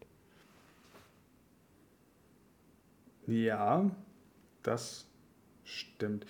Ja, 3.28 3.90
das 4.64 5.08
stimmt 5.64 6.26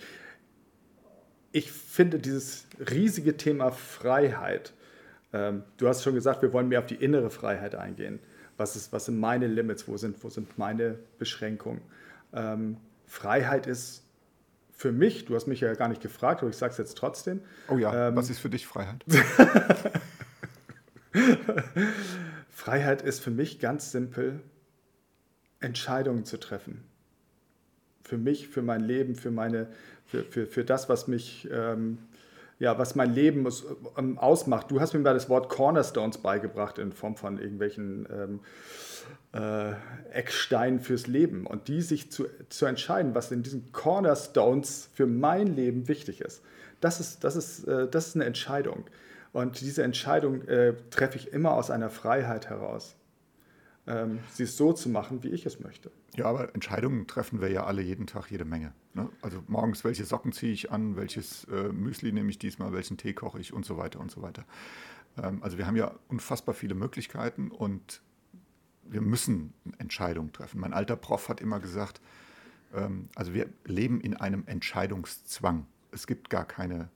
ich 1.52 1.72
finde 1.72 2.18
dieses 2.18 2.66
riesige 2.90 3.36
Thema 3.36 3.70
Freiheit, 3.72 4.72
ähm, 5.32 5.62
du 5.76 5.88
hast 5.88 6.02
schon 6.02 6.14
gesagt, 6.14 6.42
wir 6.42 6.52
wollen 6.52 6.68
mehr 6.68 6.80
auf 6.80 6.86
die 6.86 6.96
innere 6.96 7.30
Freiheit 7.30 7.74
eingehen. 7.74 8.20
Was, 8.56 8.76
ist, 8.76 8.92
was 8.92 9.06
sind 9.06 9.18
meine 9.18 9.46
Limits? 9.46 9.88
Wo 9.88 9.96
sind, 9.96 10.22
wo 10.22 10.28
sind 10.28 10.58
meine 10.58 10.98
Beschränkungen? 11.18 11.80
Ähm, 12.32 12.76
Freiheit 13.06 13.66
ist 13.66 14.04
für 14.80 14.92
mich, 14.92 15.26
du 15.26 15.34
hast 15.34 15.46
mich 15.46 15.60
ja 15.60 15.74
gar 15.74 15.88
nicht 15.88 16.00
gefragt, 16.00 16.40
aber 16.40 16.48
ich 16.48 16.56
sage 16.56 16.72
es 16.72 16.78
jetzt 16.78 16.96
trotzdem. 16.96 17.42
Oh 17.68 17.76
ja, 17.76 18.08
ähm, 18.08 18.16
was 18.16 18.30
ist 18.30 18.38
für 18.38 18.48
dich 18.48 18.66
Freiheit? 18.66 19.04
Freiheit 22.48 23.02
ist 23.02 23.20
für 23.20 23.30
mich 23.30 23.58
ganz 23.58 23.92
simpel, 23.92 24.40
Entscheidungen 25.60 26.24
zu 26.24 26.40
treffen. 26.40 26.82
Für 28.04 28.16
mich, 28.16 28.48
für 28.48 28.62
mein 28.62 28.80
Leben, 28.80 29.16
für, 29.16 29.30
meine, 29.30 29.66
für, 30.06 30.24
für, 30.24 30.46
für 30.46 30.64
das, 30.64 30.88
was 30.88 31.08
mich, 31.08 31.46
ähm, 31.52 31.98
ja, 32.58 32.78
was 32.78 32.94
mein 32.94 33.12
Leben 33.12 33.46
ähm, 33.98 34.16
ausmacht. 34.16 34.70
Du 34.70 34.80
hast 34.80 34.94
mir 34.94 35.00
mal 35.00 35.12
das 35.12 35.28
Wort 35.28 35.50
Cornerstones 35.50 36.16
beigebracht 36.16 36.78
in 36.78 36.92
Form 36.92 37.16
von 37.16 37.38
irgendwelchen 37.38 38.08
ähm, 38.10 38.40
äh, 39.32 39.72
Ecksteinen 40.12 40.80
fürs 40.80 41.06
Leben. 41.06 41.46
Und 41.46 41.68
die 41.68 41.82
sich 41.82 42.10
zu, 42.10 42.26
zu 42.48 42.66
entscheiden, 42.66 43.14
was 43.14 43.30
in 43.30 43.42
diesen 43.42 43.72
Cornerstones 43.72 44.88
für 44.92 45.06
mein 45.06 45.54
Leben 45.54 45.88
wichtig 45.88 46.20
ist. 46.20 46.42
Das 46.80 47.00
ist, 47.00 47.24
das 47.24 47.36
ist, 47.36 47.64
äh, 47.68 47.88
das 47.88 48.08
ist 48.08 48.16
eine 48.16 48.24
Entscheidung. 48.24 48.84
Und 49.32 49.60
diese 49.60 49.82
Entscheidung 49.82 50.42
äh, 50.48 50.74
treffe 50.90 51.16
ich 51.16 51.32
immer 51.32 51.52
aus 51.52 51.70
einer 51.70 51.90
Freiheit 51.90 52.48
heraus, 52.48 52.96
ähm, 53.86 54.18
sie 54.32 54.46
so 54.46 54.72
zu 54.72 54.88
machen, 54.88 55.22
wie 55.22 55.28
ich 55.28 55.46
es 55.46 55.60
möchte. 55.60 55.90
Ja, 56.16 56.24
aber 56.26 56.54
Entscheidungen 56.54 57.06
treffen 57.06 57.40
wir 57.40 57.50
ja 57.50 57.64
alle 57.64 57.82
jeden 57.82 58.06
Tag 58.06 58.30
jede 58.30 58.44
Menge. 58.44 58.72
Ne? 58.94 59.08
Also 59.22 59.42
morgens, 59.46 59.84
welche 59.84 60.04
Socken 60.04 60.32
ziehe 60.32 60.52
ich 60.52 60.72
an, 60.72 60.96
welches 60.96 61.44
äh, 61.44 61.68
Müsli 61.68 62.12
nehme 62.12 62.30
ich 62.30 62.38
diesmal, 62.38 62.72
welchen 62.72 62.96
Tee 62.96 63.12
koche 63.12 63.38
ich 63.38 63.52
und 63.52 63.64
so 63.64 63.76
weiter 63.76 64.00
und 64.00 64.10
so 64.10 64.20
weiter. 64.22 64.44
Ähm, 65.22 65.42
also 65.42 65.58
wir 65.58 65.66
haben 65.66 65.76
ja 65.76 65.92
unfassbar 66.08 66.54
viele 66.54 66.74
Möglichkeiten 66.74 67.50
und 67.50 68.02
wir 68.90 69.00
müssen 69.00 69.54
Entscheidungen 69.78 70.32
treffen. 70.32 70.60
Mein 70.60 70.72
alter 70.72 70.96
Prof 70.96 71.28
hat 71.28 71.40
immer 71.40 71.60
gesagt, 71.60 72.00
ähm, 72.74 73.08
also 73.14 73.34
wir 73.34 73.48
leben 73.64 74.00
in 74.00 74.16
einem 74.16 74.44
Entscheidungszwang. 74.46 75.66
Es 75.92 76.06
gibt 76.06 76.30
gar 76.30 76.44
keine 76.44 76.90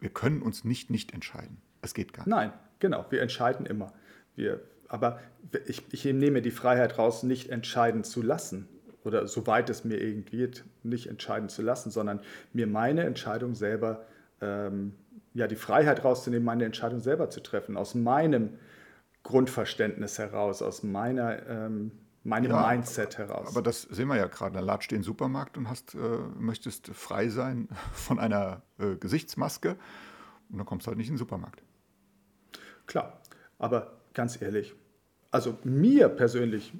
wir 0.00 0.10
können 0.10 0.42
uns 0.42 0.64
nicht 0.64 0.90
nicht 0.90 1.12
entscheiden. 1.12 1.58
Es 1.82 1.94
geht 1.94 2.12
gar 2.12 2.22
nicht. 2.22 2.30
Nein, 2.30 2.52
genau. 2.78 3.04
Wir 3.10 3.22
entscheiden 3.22 3.66
immer. 3.66 3.92
Wir, 4.36 4.60
aber 4.88 5.20
ich, 5.66 5.82
ich 5.90 6.04
nehme 6.04 6.42
die 6.42 6.50
Freiheit 6.50 6.98
raus, 6.98 7.22
nicht 7.22 7.50
entscheiden 7.50 8.04
zu 8.04 8.22
lassen. 8.22 8.68
Oder 9.04 9.26
soweit 9.26 9.70
es 9.70 9.84
mir 9.84 10.00
irgendwie 10.00 10.38
geht, 10.38 10.64
nicht 10.82 11.06
entscheiden 11.06 11.48
zu 11.48 11.62
lassen, 11.62 11.90
sondern 11.90 12.20
mir 12.52 12.66
meine 12.66 13.04
Entscheidung 13.04 13.54
selber, 13.54 14.04
ähm, 14.40 14.94
ja, 15.34 15.46
die 15.46 15.56
Freiheit 15.56 16.04
rauszunehmen, 16.04 16.44
meine 16.44 16.64
Entscheidung 16.64 17.00
selber 17.00 17.30
zu 17.30 17.40
treffen. 17.40 17.76
Aus 17.76 17.94
meinem 17.94 18.50
Grundverständnis 19.28 20.18
heraus, 20.18 20.62
aus 20.62 20.82
meiner 20.82 21.46
ähm, 21.46 21.92
meinem 22.24 22.50
ja, 22.50 22.66
Mindset 22.66 23.18
heraus. 23.18 23.48
Aber 23.48 23.60
das 23.60 23.82
sehen 23.82 24.08
wir 24.08 24.16
ja 24.16 24.26
gerade. 24.26 24.54
Da 24.54 24.60
latscht 24.60 24.90
den 24.90 25.02
Supermarkt 25.02 25.58
und 25.58 25.68
hast, 25.68 25.94
äh, 25.94 25.98
möchtest 26.38 26.88
frei 26.88 27.28
sein 27.28 27.68
von 27.92 28.18
einer 28.18 28.62
äh, 28.78 28.96
Gesichtsmaske 28.96 29.76
und 30.50 30.56
dann 30.56 30.66
kommst 30.66 30.86
du 30.86 30.88
halt 30.88 30.96
nicht 30.96 31.08
in 31.08 31.14
den 31.14 31.18
Supermarkt. 31.18 31.62
Klar, 32.86 33.20
aber 33.58 33.98
ganz 34.14 34.40
ehrlich, 34.40 34.74
also 35.30 35.58
mir 35.62 36.08
persönlich 36.08 36.72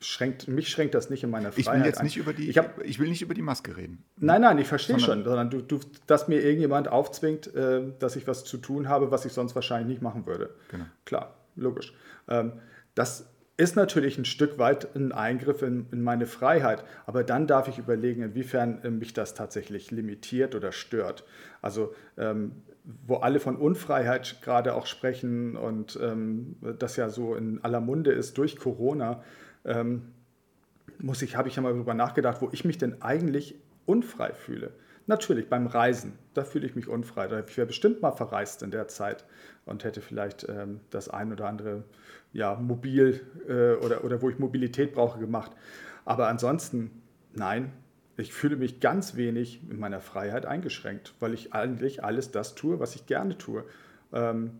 schränkt, 0.00 0.48
mich 0.48 0.68
schränkt 0.68 0.94
das 0.94 1.08
nicht 1.08 1.24
in 1.24 1.30
meiner 1.30 1.50
Freiheit 1.50 1.58
Ich 1.58 1.72
will 1.72 1.86
jetzt 1.86 2.02
nicht 2.02 2.18
über 2.18 2.34
die, 2.34 2.50
ich, 2.50 2.58
hab, 2.58 2.84
ich 2.84 2.98
will 2.98 3.08
nicht 3.08 3.22
über 3.22 3.32
die 3.32 3.40
Maske 3.40 3.74
reden. 3.74 4.04
Nein, 4.18 4.42
nein, 4.42 4.58
ich 4.58 4.68
verstehe 4.68 5.00
schon, 5.00 5.24
sondern 5.24 5.48
du, 5.48 5.62
du, 5.62 5.80
dass 6.06 6.28
mir 6.28 6.42
irgendjemand 6.42 6.88
aufzwingt, 6.88 7.54
äh, 7.54 7.90
dass 7.98 8.16
ich 8.16 8.26
was 8.26 8.44
zu 8.44 8.58
tun 8.58 8.90
habe, 8.90 9.10
was 9.10 9.24
ich 9.24 9.32
sonst 9.32 9.54
wahrscheinlich 9.54 9.88
nicht 9.88 10.02
machen 10.02 10.26
würde. 10.26 10.54
Genau. 10.70 10.84
Klar, 11.06 11.34
logisch. 11.56 11.94
Ähm, 12.28 12.52
das 12.94 13.30
ist 13.56 13.74
natürlich 13.74 14.18
ein 14.18 14.24
Stück 14.24 14.58
weit 14.58 14.94
ein 14.94 15.12
Eingriff 15.12 15.62
in, 15.62 15.86
in, 15.90 16.02
meine 16.02 16.26
Freiheit, 16.26 16.84
aber 17.06 17.24
dann 17.24 17.46
darf 17.46 17.68
ich 17.68 17.78
überlegen, 17.78 18.22
inwiefern 18.22 18.82
äh, 18.84 18.90
mich 18.90 19.14
das 19.14 19.34
tatsächlich 19.34 19.90
limitiert 19.90 20.54
oder 20.54 20.72
stört. 20.72 21.24
Also 21.62 21.94
ähm, 22.18 22.52
wo 23.06 23.16
alle 23.16 23.40
von 23.40 23.56
Unfreiheit 23.56 24.40
gerade 24.42 24.74
auch 24.74 24.86
sprechen 24.86 25.56
und 25.56 25.98
ähm, 26.00 26.56
das 26.78 26.96
ja 26.96 27.08
so 27.08 27.34
in 27.34 27.64
aller 27.64 27.80
Munde 27.80 28.12
ist 28.12 28.38
durch 28.38 28.56
Corona, 28.56 29.24
ähm, 29.64 30.12
muss 30.98 31.20
ich, 31.22 31.36
habe 31.36 31.48
ich 31.48 31.56
ja 31.56 31.62
mal 31.62 31.72
darüber 31.72 31.94
nachgedacht, 31.94 32.40
wo 32.42 32.48
ich 32.52 32.64
mich 32.64 32.78
denn 32.78 33.02
eigentlich 33.02 33.56
unfrei 33.86 34.32
fühle. 34.32 34.72
Natürlich 35.08 35.48
beim 35.48 35.68
Reisen, 35.68 36.18
da 36.34 36.42
fühle 36.42 36.66
ich 36.66 36.74
mich 36.74 36.88
unfrei. 36.88 37.26
Ich 37.46 37.56
wäre 37.56 37.66
bestimmt 37.66 38.02
mal 38.02 38.10
verreist 38.10 38.62
in 38.62 38.72
der 38.72 38.88
Zeit 38.88 39.24
und 39.64 39.84
hätte 39.84 40.00
vielleicht 40.00 40.48
ähm, 40.48 40.80
das 40.90 41.08
ein 41.08 41.32
oder 41.32 41.46
andere 41.46 41.84
ja, 42.32 42.54
mobil 42.56 43.20
äh, 43.48 43.74
oder, 43.84 44.02
oder 44.04 44.20
wo 44.20 44.28
ich 44.30 44.38
Mobilität 44.38 44.94
brauche 44.94 45.20
gemacht. 45.20 45.52
Aber 46.04 46.26
ansonsten, 46.26 47.02
nein, 47.34 47.72
ich 48.16 48.32
fühle 48.32 48.56
mich 48.56 48.80
ganz 48.80 49.14
wenig 49.14 49.60
in 49.70 49.78
meiner 49.78 50.00
Freiheit 50.00 50.44
eingeschränkt, 50.44 51.14
weil 51.20 51.34
ich 51.34 51.52
eigentlich 51.52 52.02
alles 52.02 52.32
das 52.32 52.54
tue, 52.54 52.80
was 52.80 52.96
ich 52.96 53.06
gerne 53.06 53.38
tue. 53.38 53.64
Ähm, 54.12 54.58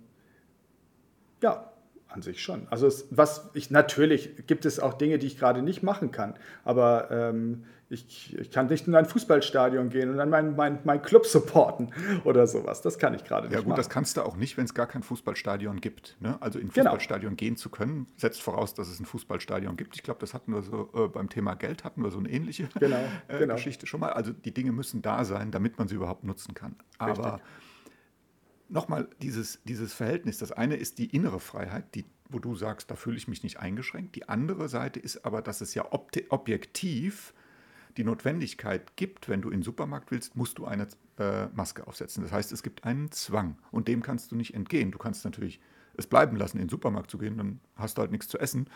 ja, 1.43 1.73
an 2.17 2.23
sich 2.23 2.43
schon. 2.43 2.67
Also 2.71 2.87
es, 2.87 3.07
was 3.11 3.51
ich 3.55 3.71
natürlich 3.71 4.47
gibt 4.47 4.65
es 4.65 4.81
auch 4.81 4.95
Dinge, 4.95 5.19
die 5.19 5.27
ich 5.27 5.39
gerade 5.39 5.63
nicht 5.63 5.83
machen 5.83 6.11
kann, 6.11 6.35
aber 6.65 7.11
ähm, 7.11 7.65
ich, 7.89 8.37
ich, 8.37 8.51
kann 8.51 8.67
nicht 8.67 8.89
in 8.89 8.97
ein 8.97 9.05
Fußballstadion 9.05 9.91
gehen 9.91 10.11
und 10.11 10.17
dann 10.17 10.29
meinen 10.29 10.57
mein, 10.57 10.81
mein 10.83 11.03
Club 11.03 11.25
supporten 11.25 11.93
oder 12.25 12.49
sowas. 12.49 12.83
Das 12.83 12.99
kann 12.99 13.15
ich 13.15 13.23
gerade 13.23 13.47
nicht. 13.47 13.55
Ja 13.55 13.61
gut, 13.61 13.69
machen. 13.69 13.77
das 13.77 13.89
kannst 13.89 14.17
du 14.17 14.23
auch 14.23 14.37
nicht, 14.37 14.57
wenn 14.57 14.65
es 14.65 14.75
gar 14.75 14.89
kein 14.89 15.05
Fußballstadion 15.05 15.81
gibt. 15.81 16.17
Ne? 16.19 16.37
Also 16.41 16.59
in 16.59 16.67
ein 16.67 16.73
genau. 16.73 16.91
Fußballstadion 16.91 17.37
genau. 17.37 17.37
gehen 17.37 17.57
zu 17.57 17.71
können, 17.71 18.09
setzt 18.17 18.43
voraus, 18.43 18.75
dass 18.75 18.89
es 18.89 18.99
ein 18.99 19.07
Fußballstadion 19.07 19.77
gibt. 19.77 19.95
Ich 19.95 20.03
glaube, 20.03 20.19
das 20.19 20.35
hatten 20.35 20.53
wir 20.53 20.63
so 20.63 20.91
äh, 20.95 21.07
beim 21.07 21.29
Thema 21.29 21.55
Geld 21.55 21.85
hatten 21.85 22.03
wir 22.03 22.11
so 22.11 22.19
eine 22.19 22.29
ähnliche 22.29 22.69
genau, 22.81 22.97
äh, 23.29 23.39
genau. 23.39 23.55
Geschichte 23.55 23.87
schon 23.87 24.01
mal. 24.01 24.13
Also 24.13 24.33
die 24.33 24.53
Dinge 24.53 24.73
müssen 24.73 25.01
da 25.03 25.25
sein, 25.25 25.53
damit 25.53 25.79
man 25.79 25.87
sie 25.87 25.95
überhaupt 25.95 26.25
nutzen 26.25 26.55
kann. 26.55 26.75
Aber 26.99 27.41
nochmal 28.69 29.09
dieses, 29.23 29.61
dieses 29.65 29.93
Verhältnis. 29.93 30.39
Das 30.39 30.53
eine 30.53 30.77
ist 30.77 30.99
die 30.99 31.07
innere 31.07 31.41
Freiheit, 31.41 31.95
die, 31.95 32.05
wo 32.29 32.39
du 32.39 32.55
sagst, 32.55 32.91
da 32.91 32.97
fühle 32.97 33.17
ich 33.17 33.29
mich 33.29 33.43
nicht 33.43 33.59
eingeschränkt. 33.59 34.17
Die 34.17 34.29
andere 34.29 34.69
Seite 34.69 35.01
ist 35.01 35.25
aber, 35.25 35.43
dass 35.43 35.61
es 35.61 35.75
ja 35.75 35.87
objektiv 35.91 37.35
die 37.97 38.05
Notwendigkeit 38.05 38.97
gibt, 38.97 39.29
wenn 39.29 39.41
du 39.41 39.49
in 39.49 39.59
den 39.59 39.63
Supermarkt 39.63 40.11
willst, 40.11 40.37
musst 40.37 40.59
du 40.59 40.67
eine 40.67 40.87
äh, 41.19 41.47
Maske 41.55 41.87
aufsetzen. 41.87 42.23
Das 42.23 42.33
heißt, 42.33 42.53
es 42.53 42.63
gibt 42.63 42.85
einen 42.85 43.11
Zwang 43.11 43.57
und 43.71 43.89
dem 43.89 44.03
kannst 44.03 44.33
du 44.33 44.37
nicht 44.37 44.55
entgehen. 44.55 44.91
Du 44.91 44.99
kannst 44.99 45.25
natürlich 45.25 45.61
es 45.97 46.07
bleiben 46.07 46.37
lassen, 46.37 46.59
in 46.59 46.65
den 46.65 46.69
Supermarkt 46.69 47.11
zu 47.11 47.19
gehen, 47.19 47.39
dann 47.39 47.61
hast 47.75 47.97
du 47.97 48.03
halt 48.03 48.11
nichts 48.11 48.29
zu 48.29 48.39
essen. 48.39 48.69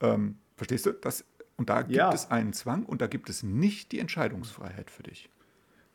Ähm, 0.00 0.38
verstehst 0.56 0.86
du? 0.86 0.92
Das, 0.92 1.24
und 1.56 1.70
da 1.70 1.82
gibt 1.82 1.96
ja. 1.96 2.12
es 2.12 2.30
einen 2.30 2.52
Zwang 2.52 2.84
und 2.84 3.00
da 3.00 3.06
gibt 3.06 3.30
es 3.30 3.42
nicht 3.42 3.92
die 3.92 4.00
Entscheidungsfreiheit 4.00 4.90
für 4.90 5.04
dich. 5.04 5.30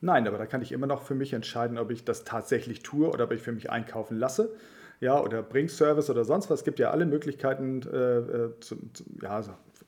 Nein, 0.04 0.28
aber 0.28 0.38
da 0.38 0.46
kann 0.46 0.62
ich 0.62 0.74
immer 0.74 0.86
noch 0.86 1.02
für 1.02 1.16
mich 1.16 1.32
entscheiden, 1.32 1.78
ob 1.78 1.90
ich 1.90 2.04
das 2.04 2.26
tatsächlich 2.26 2.84
tue 2.84 3.08
oder 3.08 3.24
ob 3.24 3.32
ich 3.32 3.42
für 3.42 3.54
mich 3.54 3.72
einkaufen 3.72 4.20
lasse. 4.20 4.54
Ja, 5.00 5.18
oder 5.22 5.42
Bringservice 5.42 6.10
oder 6.10 6.26
sonst 6.26 6.50
was. 6.50 6.60
Es 6.60 6.66
gibt 6.66 6.78
ja 6.80 6.92
alle 6.92 7.06
Möglichkeiten, 7.06 7.82
äh, 7.84 8.18
äh 8.18 8.60
zu, 8.60 8.76
zu, 8.92 9.06
ja, 9.22 9.42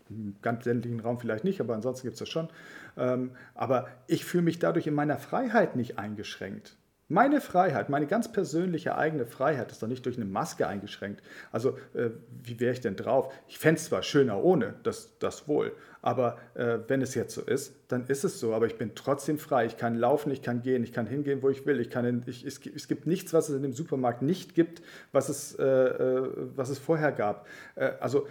im 0.09 0.37
ganz 0.41 0.63
ländlichen 0.63 1.01
Raum 1.01 1.19
vielleicht 1.19 1.43
nicht, 1.43 1.59
aber 1.59 1.75
ansonsten 1.75 2.07
gibt 2.07 2.13
es 2.13 2.19
das 2.19 2.29
schon. 2.29 2.47
Ähm, 2.95 3.31
aber 3.55 3.89
ich 4.07 4.23
fühle 4.23 4.43
mich 4.43 4.57
dadurch 4.57 4.87
in 4.87 4.93
meiner 4.93 5.17
Freiheit 5.17 5.75
nicht 5.75 5.99
eingeschränkt. 5.99 6.77
Meine 7.07 7.39
Freiheit, 7.39 7.89
meine 7.89 8.07
ganz 8.07 8.31
persönliche 8.31 8.97
eigene 8.97 9.27
Freiheit 9.27 9.71
ist 9.71 9.83
doch 9.83 9.87
nicht 9.87 10.03
durch 10.07 10.17
eine 10.17 10.25
Maske 10.25 10.67
eingeschränkt. 10.67 11.21
Also 11.51 11.77
äh, 11.93 12.09
wie 12.41 12.59
wäre 12.59 12.73
ich 12.73 12.81
denn 12.81 12.95
drauf? 12.95 13.31
Ich 13.47 13.59
fände 13.59 13.79
es 13.79 13.85
zwar 13.85 14.01
schöner 14.01 14.43
ohne, 14.43 14.73
das, 14.81 15.19
das 15.19 15.47
wohl, 15.47 15.71
aber 16.01 16.39
äh, 16.55 16.79
wenn 16.87 17.03
es 17.03 17.13
jetzt 17.13 17.35
so 17.35 17.41
ist, 17.41 17.75
dann 17.89 18.07
ist 18.07 18.23
es 18.23 18.39
so. 18.39 18.55
Aber 18.55 18.65
ich 18.65 18.77
bin 18.79 18.95
trotzdem 18.95 19.37
frei. 19.37 19.67
Ich 19.67 19.77
kann 19.77 19.95
laufen, 19.95 20.31
ich 20.31 20.41
kann 20.41 20.63
gehen, 20.63 20.83
ich 20.83 20.93
kann 20.93 21.05
hingehen, 21.05 21.43
wo 21.43 21.49
ich 21.49 21.67
will. 21.67 21.79
Ich 21.79 21.91
kann 21.91 22.05
in, 22.05 22.23
ich, 22.25 22.43
es, 22.43 22.59
es, 22.65 22.87
gibt 22.87 23.05
nichts, 23.05 23.33
was 23.33 23.49
es 23.49 23.55
in 23.55 23.61
dem 23.61 23.73
Supermarkt 23.73 24.23
nicht 24.23 24.55
gibt, 24.55 24.81
was 25.11 25.29
es, 25.29 25.53
äh, 25.59 25.63
äh 25.63 26.29
was 26.55 26.69
es 26.69 26.79
vorher 26.79 27.11
gab. 27.11 27.47
Äh, 27.75 27.91
also 27.99 28.27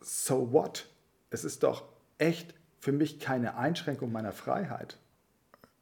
so 0.00 0.52
what? 0.52 0.86
Es 1.30 1.44
ist 1.44 1.64
doch 1.64 1.84
echt 2.18 2.54
für 2.80 2.92
mich 2.92 3.18
keine 3.18 3.56
Einschränkung 3.56 4.12
meiner 4.12 4.32
Freiheit. 4.32 4.98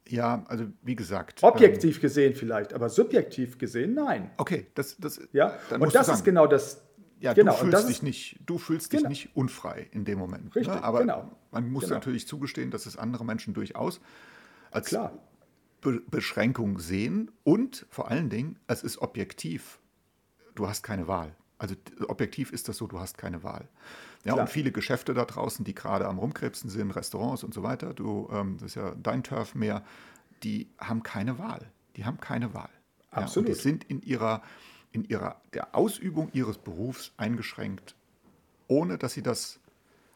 Ja, 0.09 0.43
also 0.47 0.65
wie 0.83 0.95
gesagt. 0.95 1.43
Objektiv 1.43 1.97
ähm, 1.97 2.01
gesehen 2.01 2.33
vielleicht, 2.35 2.73
aber 2.73 2.89
subjektiv 2.89 3.57
gesehen 3.57 3.93
nein. 3.93 4.31
Okay, 4.37 4.67
das, 4.73 4.97
das 4.97 5.19
ja. 5.33 5.57
Und 5.79 5.93
das 5.93 6.07
ist 6.07 6.23
genau 6.23 6.47
das. 6.47 6.83
Ja, 7.19 7.33
genau, 7.33 7.53
du 7.53 7.57
fühlst 7.57 7.89
dich 7.89 7.95
ist, 7.95 8.03
nicht, 8.03 8.39
du 8.45 8.57
fühlst 8.59 8.91
genau. 8.91 9.09
dich 9.09 9.25
nicht 9.25 9.35
unfrei 9.35 9.87
in 9.91 10.05
dem 10.05 10.19
Moment. 10.19 10.45
Ne? 10.45 10.55
Richtig, 10.55 10.75
ne? 10.75 10.83
aber 10.83 10.99
genau. 10.99 11.31
man 11.49 11.69
muss 11.71 11.85
genau. 11.85 11.95
natürlich 11.95 12.27
zugestehen, 12.27 12.69
dass 12.69 12.85
es 12.85 12.95
andere 12.95 13.25
Menschen 13.25 13.55
durchaus 13.55 13.99
als 14.69 14.87
Klar. 14.87 15.17
Be 15.81 16.01
Beschränkung 16.09 16.79
sehen 16.79 17.31
und 17.43 17.87
vor 17.89 18.11
allen 18.11 18.29
Dingen, 18.29 18.59
es 18.67 18.83
ist 18.83 18.99
objektiv. 18.99 19.79
Du 20.53 20.67
hast 20.67 20.83
keine 20.83 21.07
Wahl. 21.07 21.35
Also 21.57 21.75
objektiv 22.07 22.51
ist 22.51 22.67
das 22.67 22.77
so, 22.77 22.87
du 22.87 22.99
hast 22.99 23.17
keine 23.17 23.43
Wahl. 23.43 23.67
Ja, 24.23 24.33
Klar. 24.33 24.45
und 24.45 24.49
viele 24.49 24.71
Geschäfte 24.71 25.13
da 25.13 25.25
draußen, 25.25 25.65
die 25.65 25.73
gerade 25.73 26.07
am 26.07 26.19
Rumkrebsen 26.19 26.69
sind, 26.69 26.91
Restaurants 26.91 27.43
und 27.43 27.53
so 27.53 27.63
weiter, 27.63 27.93
du, 27.93 28.29
ähm, 28.31 28.57
das 28.57 28.71
ist 28.71 28.75
ja 28.75 28.93
dein 29.01 29.23
Turf 29.23 29.55
mehr, 29.55 29.83
die 30.43 30.69
haben 30.77 31.03
keine 31.03 31.39
Wahl. 31.39 31.71
Die 31.95 32.05
haben 32.05 32.19
keine 32.19 32.53
Wahl. 32.53 32.69
Absolut. 33.09 33.49
Ja, 33.49 33.55
die 33.55 33.61
sind 33.61 33.83
in 33.85 34.01
ihrer, 34.01 34.43
in 34.91 35.03
ihrer, 35.05 35.41
der 35.53 35.75
Ausübung 35.75 36.29
ihres 36.33 36.59
Berufs 36.59 37.11
eingeschränkt, 37.17 37.95
ohne 38.67 38.97
dass 38.97 39.13
sie 39.13 39.23
das, 39.23 39.59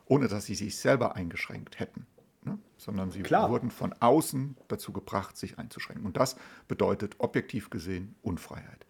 ohne 0.06 0.28
dass 0.28 0.46
sie 0.46 0.56
sich 0.56 0.78
selber 0.78 1.16
eingeschränkt 1.16 1.80
hätten. 1.80 2.06
Ne? 2.44 2.58
sondern 2.78 3.12
sie 3.12 3.22
Klar. 3.22 3.52
wurden 3.52 3.70
von 3.70 3.94
außen 4.00 4.58
dazu 4.68 4.92
gebracht, 4.92 5.38
sich 5.38 5.60
einzuschränken. 5.60 6.06
Und 6.08 6.18
das 6.18 6.36
bedeutet 6.68 7.16
objektiv 7.20 7.70
gesehen 7.70 8.16
Unfreiheit. 8.24 8.88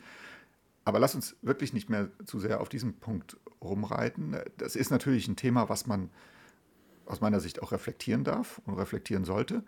Aber 0.83 0.99
lass 0.99 1.15
uns 1.15 1.35
wirklich 1.41 1.73
nicht 1.73 1.89
mehr 1.89 2.09
zu 2.25 2.39
sehr 2.39 2.59
auf 2.61 2.69
diesen 2.69 2.99
Punkt 2.99 3.37
rumreiten. 3.61 4.37
Das 4.57 4.75
ist 4.75 4.89
natürlich 4.89 5.27
ein 5.27 5.35
Thema, 5.35 5.69
was 5.69 5.85
man 5.85 6.09
aus 7.05 7.21
meiner 7.21 7.39
Sicht 7.39 7.61
auch 7.61 7.71
reflektieren 7.71 8.23
darf 8.23 8.61
und 8.65 8.75
reflektieren 8.75 9.25
sollte. 9.25 9.63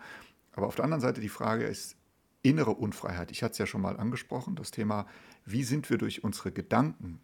Aber 0.54 0.68
auf 0.68 0.76
der 0.76 0.86
anderen 0.86 1.02
Seite 1.02 1.22
die 1.22 1.30
Frage 1.30 1.66
ist 1.66 1.98
innere 2.42 2.72
Unfreiheit. 2.72 3.32
Ich 3.32 3.44
hatte 3.44 3.54
es 3.54 3.58
ja 3.58 3.66
schon 3.66 3.82
mal 3.82 3.98
angesprochen, 3.98 4.56
das 4.56 4.72
Thema, 4.72 5.08
wie 5.46 5.64
sind 5.64 5.90
wir 5.90 5.98
durch 5.98 6.24
unsere 6.24 6.52
Gedanken 6.52 7.20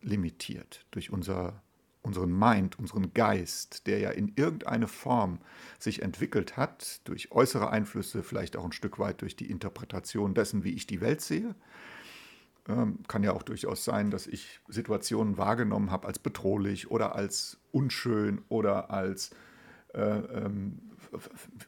limitiert, 0.00 0.86
durch 0.90 1.10
unser, 1.10 1.62
unseren 2.02 2.36
Mind, 2.36 2.78
unseren 2.78 3.14
Geist, 3.14 3.86
der 3.86 3.98
ja 4.00 4.10
in 4.10 4.32
irgendeine 4.36 4.88
Form 4.88 5.38
sich 5.78 6.02
entwickelt 6.02 6.56
hat, 6.56 7.00
durch 7.04 7.30
äußere 7.30 7.70
Einflüsse, 7.70 8.22
vielleicht 8.22 8.56
auch 8.56 8.64
ein 8.64 8.72
Stück 8.72 8.98
weit 8.98 9.22
durch 9.22 9.36
die 9.36 9.50
Interpretation 9.50 10.34
dessen, 10.34 10.64
wie 10.64 10.74
ich 10.74 10.86
die 10.86 11.00
Welt 11.00 11.20
sehe. 11.20 11.54
Kann 12.64 13.22
ja 13.22 13.32
auch 13.32 13.42
durchaus 13.42 13.84
sein, 13.84 14.10
dass 14.10 14.26
ich 14.26 14.60
Situationen 14.68 15.36
wahrgenommen 15.36 15.90
habe 15.90 16.06
als 16.06 16.18
bedrohlich 16.18 16.90
oder 16.90 17.14
als 17.14 17.58
unschön 17.72 18.42
oder 18.48 18.90
als 18.90 19.30
äh, 19.92 20.00
ähm, 20.00 20.80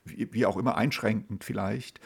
wie, 0.05 0.33
wie 0.33 0.47
auch 0.47 0.57
immer 0.57 0.77
einschränkend 0.77 1.45
vielleicht, 1.45 2.01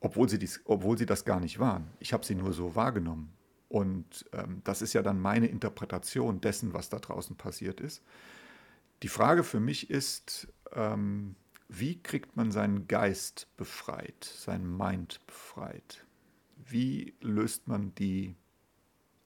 obwohl 0.00 0.28
sie, 0.28 0.38
dies, 0.38 0.60
obwohl 0.64 0.96
sie 0.96 1.06
das 1.06 1.24
gar 1.24 1.40
nicht 1.40 1.58
waren. 1.58 1.88
Ich 2.00 2.12
habe 2.12 2.24
sie 2.24 2.34
nur 2.34 2.52
so 2.52 2.74
wahrgenommen. 2.74 3.32
Und 3.68 4.24
ähm, 4.32 4.62
das 4.64 4.80
ist 4.80 4.94
ja 4.94 5.02
dann 5.02 5.20
meine 5.20 5.46
Interpretation 5.46 6.40
dessen, 6.40 6.72
was 6.72 6.88
da 6.88 6.98
draußen 6.98 7.36
passiert 7.36 7.80
ist. 7.80 8.02
Die 9.02 9.08
Frage 9.08 9.44
für 9.44 9.60
mich 9.60 9.90
ist, 9.90 10.48
ähm, 10.72 11.36
wie 11.68 12.02
kriegt 12.02 12.36
man 12.36 12.50
seinen 12.50 12.88
Geist 12.88 13.46
befreit, 13.56 14.24
seinen 14.24 14.76
Mind 14.76 15.20
befreit? 15.26 16.06
Wie 16.68 17.14
löst 17.20 17.66
man 17.66 17.94
die 17.94 18.34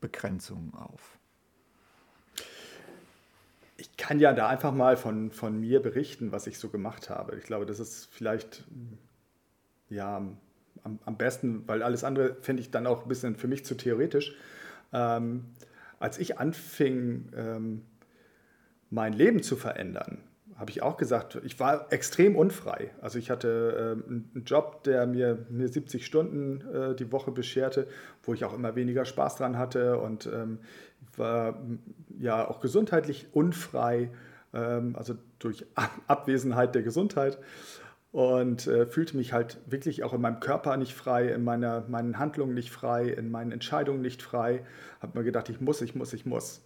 Begrenzungen 0.01 0.75
auf? 0.75 1.19
Ich 3.77 3.97
kann 3.97 4.21
ja 4.21 4.33
da 4.33 4.49
einfach 4.49 4.73
mal 4.73 4.97
von, 4.97 5.33
von 5.33 5.59
mir 5.59 5.81
berichten, 5.81 6.31
was 6.31 6.47
ich 6.47 6.59
so 6.59 6.69
gemacht 6.69 7.11
habe. 7.11 7.37
Ich 7.37 7.45
glaube, 7.45 7.67
das 7.67 7.81
ist 7.81 8.07
vielleicht 8.13 8.65
ja, 9.89 10.23
am, 10.85 10.99
am 11.05 11.17
besten, 11.17 11.67
weil 11.67 11.83
alles 11.83 12.05
andere 12.05 12.37
finde 12.41 12.63
ich 12.63 12.71
dann 12.71 12.87
auch 12.87 13.03
ein 13.03 13.09
bisschen 13.09 13.37
für 13.37 13.49
mich 13.49 13.65
zu 13.65 13.75
theoretisch. 13.75 14.35
Ähm, 14.93 15.47
als 15.99 16.19
ich 16.19 16.39
anfing, 16.39 17.33
ähm, 17.37 17.83
mein 18.91 19.13
Leben 19.13 19.43
zu 19.43 19.57
verändern, 19.57 20.19
habe 20.63 20.71
ich 20.71 20.81
auch 20.81 20.97
gesagt, 20.97 21.41
ich 21.43 21.59
war 21.59 21.93
extrem 21.93 22.37
unfrei. 22.37 22.93
Also 23.01 23.19
ich 23.19 23.33
hatte 23.33 23.97
ähm, 24.07 24.31
einen 24.33 24.45
Job, 24.45 24.85
der 24.85 25.09
mir, 25.09 25.45
mir 25.51 25.67
70 25.67 26.07
Stunden 26.07 26.61
äh, 26.73 26.95
die 26.95 27.11
Woche 27.11 27.33
bescherte, 27.33 27.89
wo 28.23 28.33
ich 28.33 28.45
auch 28.45 28.55
immer 28.55 28.77
weniger 28.77 29.05
Spaß 29.05 29.35
dran 29.35 29.59
hatte 29.59 29.99
und 29.99 30.27
ähm, 30.33 30.61
war 31.17 31.61
ja 32.17 32.49
auch 32.49 32.61
gesundheitlich 32.61 33.27
unfrei, 33.33 34.13
ähm, 34.55 34.95
also 34.95 35.15
durch 35.41 35.67
Abwesenheit 36.07 36.77
der 36.77 36.83
Gesundheit 36.83 37.41
und 38.13 38.69
äh, 38.69 38.87
fühlte 38.87 39.17
mich 39.17 39.33
halt 39.33 39.59
wirklich 39.67 40.05
auch 40.05 40.13
in 40.13 40.21
meinem 40.21 40.39
Körper 40.39 40.77
nicht 40.77 40.95
frei, 40.95 41.27
in 41.27 41.43
meiner, 41.43 41.81
meinen 41.89 42.21
Handlungen 42.21 42.55
nicht 42.55 42.71
frei, 42.71 43.09
in 43.09 43.33
meinen 43.33 43.51
Entscheidungen 43.51 44.01
nicht 44.01 44.23
frei. 44.23 44.65
Habe 45.01 45.19
mir 45.19 45.25
gedacht, 45.25 45.49
ich 45.49 45.61
muss, 45.61 45.83
ich 45.83 45.97
muss, 45.97 46.13
ich 46.13 46.25
muss. 46.25 46.63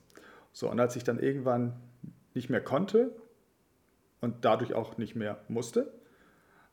So, 0.53 0.71
und 0.71 0.79
als 0.81 0.97
ich 0.97 1.05
dann 1.05 1.19
irgendwann 1.19 1.73
nicht 2.35 2.51
mehr 2.51 2.61
konnte 2.61 3.17
und 4.27 4.45
dadurch 4.45 4.75
auch 4.75 4.99
nicht 4.99 5.15
mehr 5.15 5.39
musste, 5.47 5.93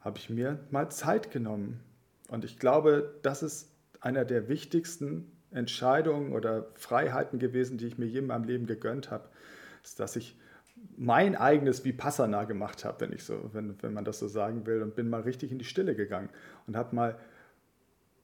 habe 0.02 0.18
ich 0.18 0.28
mir 0.28 0.58
mal 0.72 0.90
Zeit 0.90 1.30
genommen. 1.30 1.80
Und 2.28 2.44
ich 2.44 2.58
glaube, 2.58 3.14
das 3.22 3.44
ist 3.44 3.72
einer 4.02 4.26
der 4.26 4.50
wichtigsten 4.50 5.32
Entscheidungen 5.52 6.34
oder 6.34 6.66
Freiheiten 6.74 7.38
gewesen, 7.38 7.78
die 7.78 7.86
ich 7.86 8.00
mir 8.00 8.08
je 8.08 8.20
in 8.20 8.26
meinem 8.26 8.46
Leben 8.46 8.66
gegönnt 8.66 9.12
habe, 9.12 9.30
ist, 9.84 10.00
dass 10.00 10.16
ich 10.16 10.36
mein 10.98 11.36
eigenes 11.36 11.86
Vipassana 11.86 12.46
gemacht 12.46 12.84
habe, 12.86 13.02
wenn, 13.02 13.18
so, 13.20 13.52
wenn, 13.54 13.82
wenn 13.84 13.94
man 13.94 14.04
das 14.04 14.18
so 14.18 14.28
sagen 14.28 14.66
will, 14.66 14.82
und 14.82 14.96
bin 14.96 15.08
mal 15.12 15.22
richtig 15.22 15.52
in 15.52 15.60
die 15.60 15.66
Stille 15.66 15.94
gegangen 15.94 16.30
und 16.66 16.76
habe 16.76 16.96
mal 16.96 17.20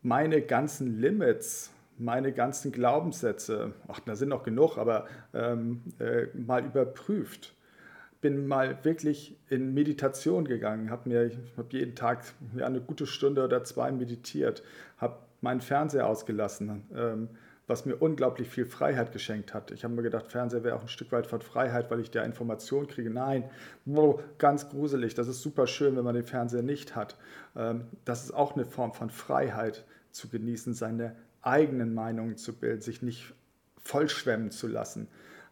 meine 0.01 0.41
ganzen 0.41 0.99
Limits, 0.99 1.71
meine 1.99 2.33
ganzen 2.33 2.71
Glaubenssätze, 2.71 3.73
ach, 3.87 3.99
da 3.99 4.15
sind 4.15 4.29
noch 4.29 4.41
genug, 4.41 4.79
aber 4.79 5.05
ähm, 5.35 5.83
äh, 5.99 6.25
mal 6.35 6.65
überprüft. 6.65 7.53
Bin 8.21 8.47
mal 8.47 8.83
wirklich 8.83 9.37
in 9.49 9.73
Meditation 9.73 10.45
gegangen, 10.45 10.89
habe 10.89 11.07
mir, 11.07 11.31
habe 11.57 11.67
jeden 11.71 11.95
Tag 11.95 12.23
eine 12.59 12.81
gute 12.81 13.05
Stunde 13.05 13.43
oder 13.43 13.63
zwei 13.63 13.91
meditiert, 13.91 14.63
habe 14.97 15.19
meinen 15.41 15.61
Fernseher 15.61 16.07
ausgelassen, 16.07 16.83
ähm, 16.93 17.29
was 17.67 17.85
mir 17.85 17.95
unglaublich 17.95 18.49
viel 18.49 18.65
Freiheit 18.65 19.11
geschenkt 19.11 19.53
hat. 19.53 19.71
Ich 19.71 19.83
habe 19.83 19.93
mir 19.93 20.01
gedacht, 20.01 20.31
Fernseher 20.31 20.63
wäre 20.63 20.75
auch 20.75 20.81
ein 20.81 20.87
Stück 20.87 21.11
weit 21.11 21.27
von 21.27 21.39
Freiheit, 21.41 21.91
weil 21.91 21.99
ich 21.99 22.09
da 22.09 22.23
Informationen 22.23 22.87
kriege. 22.87 23.11
Nein, 23.11 23.43
wow, 23.85 24.21
ganz 24.39 24.69
gruselig. 24.69 25.13
Das 25.13 25.27
ist 25.27 25.41
super 25.41 25.67
schön, 25.67 25.95
wenn 25.95 26.03
man 26.03 26.15
den 26.15 26.25
Fernseher 26.25 26.63
nicht 26.63 26.95
hat. 26.95 27.15
Ähm, 27.55 27.85
das 28.05 28.23
ist 28.23 28.31
auch 28.31 28.55
eine 28.55 28.65
Form 28.65 28.93
von 28.93 29.09
Freiheit 29.09 29.85
zu 30.11 30.29
genießen, 30.29 30.73
seine 30.73 31.15
eigenen 31.41 31.93
Meinungen 31.93 32.37
zu 32.37 32.53
bilden, 32.53 32.81
sich 32.81 33.01
nicht 33.01 33.33
vollschwemmen 33.83 34.51
zu 34.51 34.67
lassen. 34.67 35.07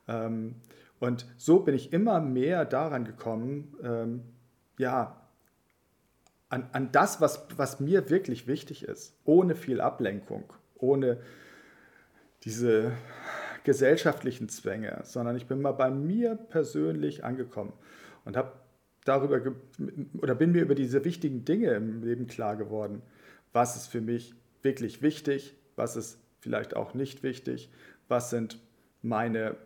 Ähm, 0.08 0.56
und 1.00 1.26
so 1.38 1.60
bin 1.60 1.76
ich 1.76 1.94
immer 1.94 2.20
mehr 2.20 2.66
daran 2.66 3.06
gekommen, 3.06 3.76
ähm, 3.84 4.24
ja, 4.78 5.22
an, 6.50 6.70
an 6.72 6.92
das, 6.92 7.20
was, 7.20 7.46
was 7.58 7.80
mir 7.80 8.10
wirklich 8.10 8.48
wichtig 8.48 8.84
ist, 8.84 9.18
ohne 9.26 9.56
viel 9.56 9.82
Ablenkung, 9.82 10.54
ohne 10.76 11.20
diese 12.44 12.94
gesellschaftlichen 13.64 14.48
Zwänge, 14.48 15.02
sondern 15.04 15.36
ich 15.36 15.48
bin 15.48 15.62
mal 15.62 15.74
bei 15.74 15.92
mir 15.92 16.36
persönlich 16.36 17.26
angekommen 17.26 17.74
und 18.24 18.38
habe 18.38 18.54
darüber 19.04 19.42
oder 20.20 20.36
bin 20.36 20.52
mir 20.52 20.62
über 20.62 20.76
diese 20.76 21.04
wichtigen 21.04 21.44
Dinge 21.44 21.72
im 21.72 22.02
Leben 22.04 22.28
klar 22.28 22.56
geworden. 22.56 23.02
Was 23.52 23.76
ist 23.76 23.88
für 23.88 24.02
mich 24.02 24.34
wirklich 24.62 25.02
wichtig? 25.02 25.56
Was 25.76 25.96
ist 25.96 26.20
vielleicht 26.40 26.76
auch 26.76 26.94
nicht 26.94 27.24
wichtig? 27.24 27.70
Was 28.08 28.30
sind 28.30 28.60
meine, 29.02 29.58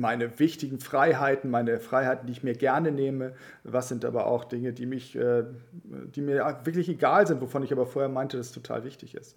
meine 0.00 0.38
wichtigen 0.38 0.80
Freiheiten, 0.80 1.50
meine 1.50 1.78
Freiheiten, 1.78 2.26
die 2.26 2.32
ich 2.32 2.42
mir 2.42 2.54
gerne 2.54 2.90
nehme? 2.90 3.34
Was 3.62 3.88
sind 3.88 4.04
aber 4.04 4.26
auch 4.26 4.44
Dinge, 4.44 4.72
die, 4.72 4.86
mich, 4.86 5.14
äh, 5.14 5.44
die 5.84 6.22
mir 6.22 6.60
wirklich 6.64 6.88
egal 6.88 7.26
sind, 7.26 7.40
wovon 7.40 7.62
ich 7.62 7.72
aber 7.72 7.86
vorher 7.86 8.08
meinte, 8.08 8.36
dass 8.36 8.46
es 8.48 8.52
total 8.52 8.84
wichtig 8.84 9.14
ist? 9.14 9.36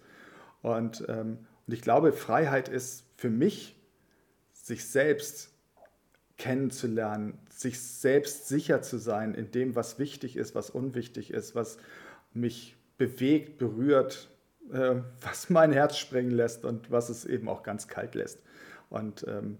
Und, 0.62 1.04
ähm, 1.08 1.38
und 1.66 1.74
ich 1.74 1.82
glaube, 1.82 2.12
Freiheit 2.12 2.68
ist 2.68 3.04
für 3.16 3.30
mich, 3.30 3.78
sich 4.52 4.86
selbst 4.86 5.50
kennenzulernen, 6.38 7.38
sich 7.50 7.80
selbst 7.80 8.48
sicher 8.48 8.82
zu 8.82 8.98
sein 8.98 9.34
in 9.34 9.50
dem, 9.50 9.76
was 9.76 9.98
wichtig 9.98 10.36
ist, 10.36 10.54
was 10.54 10.70
unwichtig 10.70 11.32
ist, 11.32 11.54
was 11.54 11.76
mich 12.32 12.76
bewegt, 12.96 13.58
berührt, 13.58 14.30
äh, 14.72 14.96
was 15.20 15.50
mein 15.50 15.72
Herz 15.72 15.98
springen 15.98 16.30
lässt 16.30 16.64
und 16.64 16.90
was 16.90 17.08
es 17.08 17.24
eben 17.24 17.48
auch 17.48 17.62
ganz 17.62 17.88
kalt 17.88 18.14
lässt. 18.14 18.40
Und 18.90 19.24
ähm, 19.28 19.58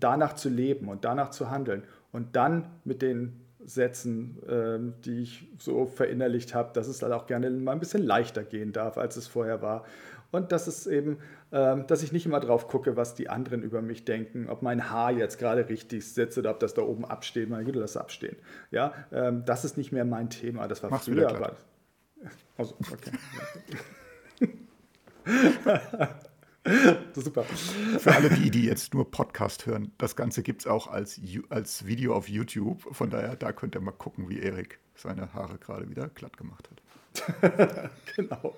danach 0.00 0.34
zu 0.34 0.48
leben 0.48 0.88
und 0.88 1.04
danach 1.04 1.30
zu 1.30 1.50
handeln 1.50 1.84
und 2.12 2.36
dann 2.36 2.68
mit 2.84 3.02
den 3.02 3.40
Sätzen, 3.64 4.38
ähm, 4.48 4.94
die 5.04 5.22
ich 5.22 5.48
so 5.58 5.86
verinnerlicht 5.86 6.54
habe, 6.54 6.72
dass 6.72 6.88
es 6.88 6.98
dann 6.98 7.12
auch 7.12 7.26
gerne 7.26 7.48
mal 7.50 7.72
ein 7.72 7.80
bisschen 7.80 8.02
leichter 8.02 8.42
gehen 8.42 8.72
darf, 8.72 8.98
als 8.98 9.16
es 9.16 9.28
vorher 9.28 9.62
war 9.62 9.84
und 10.32 10.50
dass 10.50 10.66
es 10.66 10.86
eben, 10.86 11.18
ähm, 11.52 11.86
dass 11.86 12.02
ich 12.02 12.10
nicht 12.10 12.26
immer 12.26 12.40
drauf 12.40 12.66
gucke, 12.66 12.96
was 12.96 13.14
die 13.14 13.28
anderen 13.28 13.62
über 13.62 13.82
mich 13.82 14.04
denken, 14.04 14.48
ob 14.48 14.62
mein 14.62 14.90
Haar 14.90 15.12
jetzt 15.12 15.38
gerade 15.38 15.68
richtig 15.68 16.12
sitzt 16.12 16.36
oder 16.38 16.50
ob 16.50 16.58
das 16.58 16.74
da 16.74 16.82
oben 16.82 17.04
absteht. 17.04 17.48
Meine 17.48 17.64
Güte, 17.64 17.78
lass 17.78 17.96
abstehen. 17.96 18.36
Ja, 18.70 18.94
ähm, 19.12 19.44
das 19.44 19.64
ist 19.64 19.76
nicht 19.76 19.92
mehr 19.92 20.04
mein 20.04 20.30
Thema. 20.30 20.66
Das 20.66 20.82
war 20.82 20.90
Mach's 20.90 21.04
früher. 21.04 21.28
glatt. 21.28 21.56
Also, 22.56 22.74
okay. 22.90 23.12
Super. 27.14 27.42
Für 27.42 28.14
alle 28.14 28.30
die, 28.30 28.50
die 28.50 28.66
jetzt 28.66 28.94
nur 28.94 29.10
Podcast 29.10 29.66
hören, 29.66 29.92
das 29.98 30.14
Ganze 30.14 30.42
gibt 30.42 30.62
es 30.62 30.66
auch 30.66 30.86
als, 30.86 31.20
als 31.48 31.86
Video 31.86 32.14
auf 32.14 32.28
YouTube. 32.28 32.82
Von 32.94 33.10
daher, 33.10 33.36
da 33.36 33.52
könnt 33.52 33.74
ihr 33.74 33.80
mal 33.80 33.90
gucken, 33.90 34.28
wie 34.28 34.38
Erik 34.38 34.78
seine 34.94 35.32
Haare 35.34 35.58
gerade 35.58 35.88
wieder 35.90 36.08
glatt 36.08 36.36
gemacht 36.36 36.68
hat. 36.70 37.90
genau. 38.16 38.54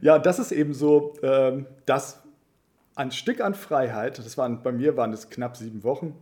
ja, 0.00 0.18
das 0.18 0.38
ist 0.38 0.52
eben 0.52 0.74
so, 0.74 1.14
ähm, 1.22 1.66
dass 1.86 2.22
ein 2.94 3.10
Stück 3.10 3.40
an 3.40 3.54
Freiheit, 3.54 4.18
das 4.18 4.38
waren 4.38 4.62
bei 4.62 4.70
mir 4.70 4.96
waren 4.96 5.12
es 5.12 5.28
knapp 5.28 5.56
sieben 5.56 5.82
Wochen, 5.82 6.16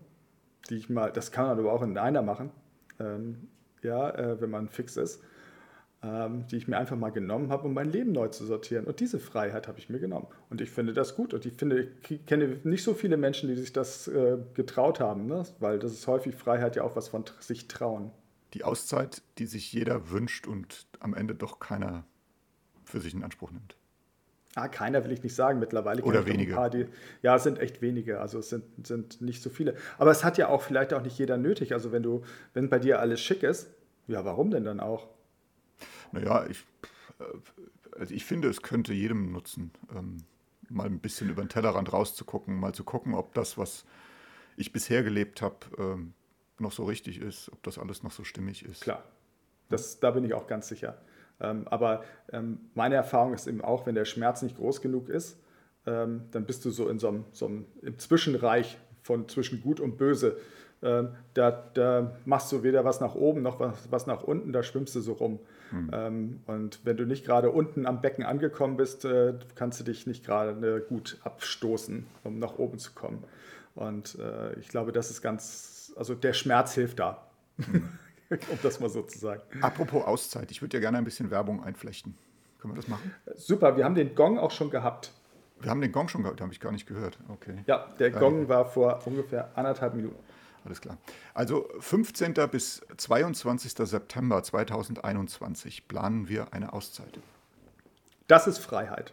die 0.71 0.77
ich 0.77 0.88
mal, 0.88 1.12
das 1.12 1.31
kann 1.31 1.47
man 1.47 1.59
aber 1.59 1.73
auch 1.73 1.83
in 1.83 1.99
einer 1.99 2.23
machen, 2.23 2.51
ähm, 2.99 3.49
ja, 3.83 4.11
äh, 4.11 4.41
wenn 4.41 4.51
man 4.51 4.69
fix 4.69 4.97
ist, 4.97 5.23
die 6.05 6.57
ich 6.57 6.67
mir 6.67 6.79
einfach 6.79 6.97
mal 6.97 7.11
genommen 7.11 7.51
habe, 7.51 7.69
um 7.69 7.75
mein 7.75 7.88
Leben 7.88 8.11
neu 8.11 8.27
zu 8.27 8.45
sortieren. 8.45 8.87
Und 8.87 8.99
diese 8.99 9.21
Freiheit 9.21 9.69
habe 9.69 9.79
ich 9.79 9.88
mir 9.88 10.01
genommen. 10.01 10.27
Und 10.51 10.61
ich 10.61 10.69
finde 10.69 10.93
das 10.93 11.15
gut. 11.15 11.33
Und 11.33 11.47
ich 11.47 11.53
finde, 11.55 11.93
ich 12.09 12.27
kenne 12.27 12.59
nicht 12.65 12.83
so 12.83 12.95
viele 12.95 13.17
Menschen, 13.17 13.49
die 13.49 13.55
sich 13.55 13.73
das 13.73 14.09
äh, 14.09 14.38
getraut 14.55 14.99
haben, 14.99 15.27
ne? 15.27 15.45
weil 15.61 15.79
das 15.79 15.93
ist 15.93 16.09
häufig 16.09 16.35
Freiheit 16.35 16.75
ja 16.75 16.83
auch 16.83 16.97
was 16.97 17.09
von 17.09 17.25
sich 17.38 17.69
trauen. 17.69 18.11
die 18.55 18.65
Auszeit, 18.65 19.23
die 19.38 19.47
sich 19.47 19.73
jeder 19.73 20.11
wünscht 20.11 20.49
und 20.49 20.87
am 20.99 21.15
Ende 21.15 21.37
doch 21.37 21.61
keiner 21.61 22.05
für 22.85 23.01
sich 23.01 23.15
in 23.15 23.23
Anspruch 23.23 23.53
nimmt. 23.53 23.77
Ah, 24.55 24.69
keiner 24.69 25.05
will 25.05 25.12
ich 25.12 25.23
nicht 25.23 25.35
sagen. 25.35 25.61
Mittlerweile 25.61 26.03
Oder 26.03 26.27
wenige. 26.27 26.55
Paar, 26.55 26.69
die, 26.69 26.87
ja, 27.23 27.37
es 27.37 27.45
sind 27.45 27.59
echt 27.59 27.81
wenige. 27.81 28.21
Also 28.21 28.41
es 28.41 28.51
sind, 28.51 28.65
sind 28.87 29.21
nicht 29.23 29.41
so 29.43 29.51
viele. 29.51 29.77
Aber 29.99 30.11
es 30.11 30.25
hat 30.25 30.37
ja 30.37 30.49
auch 30.49 30.62
vielleicht 30.62 30.93
auch 30.93 31.03
nicht 31.03 31.17
jeder 31.17 31.38
nötig. 31.38 31.73
Also 31.73 31.93
wenn 31.93 32.03
du, 32.03 32.23
wenn 32.55 32.69
bei 32.69 32.79
dir 32.79 32.99
alles 32.99 33.21
schick 33.21 33.45
ist, 33.45 33.71
ja, 34.09 34.25
warum 34.25 34.51
denn 34.51 34.65
dann 34.65 34.81
auch? 34.81 35.09
Naja, 36.12 36.46
ich, 36.46 36.64
äh, 37.18 37.98
also 37.98 38.14
ich 38.14 38.25
finde, 38.25 38.48
es 38.48 38.62
könnte 38.62 38.92
jedem 38.92 39.33
nutzen, 39.33 39.72
ähm, 39.94 40.18
mal 40.68 40.87
ein 40.87 41.01
bisschen 41.01 41.29
über 41.29 41.42
den 41.42 41.48
Tellerrand 41.48 41.92
rauszugucken, 41.92 42.59
mal 42.59 42.72
zu 42.72 42.85
gucken, 42.85 43.14
ob 43.14 43.35
das, 43.35 43.59
was 43.59 43.85
ich 44.57 44.72
bisher 44.72 45.03
gelebt 45.03 45.42
habe, 45.42 45.57
ähm, 45.79 46.14
noch 46.59 46.72
so 46.72 46.85
richtig 46.85 47.20
ist, 47.20 47.51
ob 47.53 47.62
das 47.62 47.79
alles 47.79 48.03
noch 48.03 48.12
so 48.12 48.25
stimmig 48.25 48.64
ist. 48.64 48.83
Klar, 48.83 49.05
das, 49.68 50.01
da 50.01 50.11
bin 50.11 50.25
ich 50.25 50.35
auch 50.35 50.46
ganz 50.46 50.68
sicher. 50.68 50.98
Ähm, 51.40 51.66
aber 51.68 52.05
ähm, 52.31 52.70
meine 52.75 52.94
Erfahrung 52.94 53.35
ist 53.35 53.46
eben 53.46 53.61
auch, 53.61 53.87
wenn 53.87 53.94
der 53.94 54.05
Schmerz 54.05 54.42
nicht 54.42 54.57
groß 54.57 54.81
genug 54.81 55.09
ist, 55.09 55.38
ähm, 55.87 56.29
dann 56.31 56.46
bist 56.46 56.64
du 56.64 56.70
so 56.70 56.88
in 56.88 56.98
so 56.98 57.09
einem, 57.09 57.25
so 57.33 57.46
einem 57.46 57.66
im 57.83 57.98
Zwischenreich 57.98 58.79
von 59.03 59.29
zwischen 59.29 59.61
Gut 59.61 59.81
und 59.81 59.96
Böse. 59.98 60.38
Ähm, 60.83 61.11
da, 61.35 61.51
da, 61.75 62.12
machst 62.25 62.51
du 62.51 62.62
weder 62.62 62.85
was 62.85 63.01
nach 63.01 63.14
oben 63.14 63.42
noch 63.42 63.61
was, 63.61 63.90
was 63.90 64.07
nach 64.07 64.23
unten, 64.23 64.53
da 64.53 64.62
schwimmst 64.62 64.95
du 64.95 65.01
so 65.01 65.12
rum. 65.14 65.38
Mhm. 65.71 66.40
und 66.49 66.81
wenn 66.85 66.99
du 66.99 67.07
nicht 67.07 67.25
gerade 67.25 67.51
unten 67.51 67.87
am 67.87 68.03
Becken 68.03 68.27
angekommen 68.27 68.77
bist, 68.77 69.07
äh, 69.07 69.33
kannst 69.55 69.81
du 69.81 69.85
dich 69.85 70.07
nicht 70.07 70.23
gerade 70.23 70.85
gut 70.87 71.16
abstoßen, 71.25 72.07
um 72.25 72.38
nach 72.38 72.59
oben 72.59 72.79
zu 72.79 72.92
kommen. 72.92 73.25
Und 73.75 74.18
äh, 74.18 74.53
ich 74.59 74.68
glaube, 74.68 74.92
das 74.92 75.11
ist 75.11 75.23
ganz, 75.23 75.95
also 75.97 76.14
der 76.14 76.35
Schmerz 76.35 76.75
hilft 76.75 76.99
da. 76.99 77.27
Mhm. 77.57 77.88
um 78.51 78.59
das 78.62 78.81
mal 78.81 78.88
so 78.88 79.03
zu 79.03 79.18
sagen. 79.18 79.42
Apropos 79.61 80.05
Auszeit, 80.05 80.51
ich 80.51 80.62
würde 80.62 80.77
ja 80.77 80.81
gerne 80.81 80.99
ein 80.99 81.05
bisschen 81.05 81.31
Werbung 81.31 81.62
einflechten. 81.62 82.16
Können 82.61 82.75
wir 82.75 82.77
das 82.77 82.88
machen? 82.88 83.14
Super, 83.35 83.77
wir 83.77 83.85
haben 83.85 83.95
den 83.95 84.14
Gong 84.14 84.38
auch 84.38 84.51
schon 84.51 84.71
gehabt. 84.71 85.12
Wir 85.61 85.71
haben 85.71 85.81
den 85.81 85.92
Gong 85.92 86.09
schon 86.09 86.23
gehabt, 86.23 86.40
habe 86.40 86.53
ich 86.53 86.61
gar 86.61 86.73
nicht 86.73 86.87
gehört. 86.87 87.18
Okay. 87.29 87.59
Ja, 87.66 87.87
der 87.99 88.11
Gong 88.11 88.49
war 88.49 88.64
vor 88.64 89.01
ungefähr 89.07 89.51
anderthalb 89.57 89.95
Minuten. 89.95 90.18
Alles 90.64 90.81
klar. 90.81 90.98
Also 91.35 91.68
15. 91.81 92.35
bis 92.51 92.83
22. 92.96 93.72
September 93.72 94.42
2021 94.42 95.88
planen 95.88 96.29
wir 96.29 96.53
eine 96.53 96.72
Auszeit. 96.72 97.18
Das 98.29 98.46
ist 98.46 98.59
Freiheit. 98.59 99.12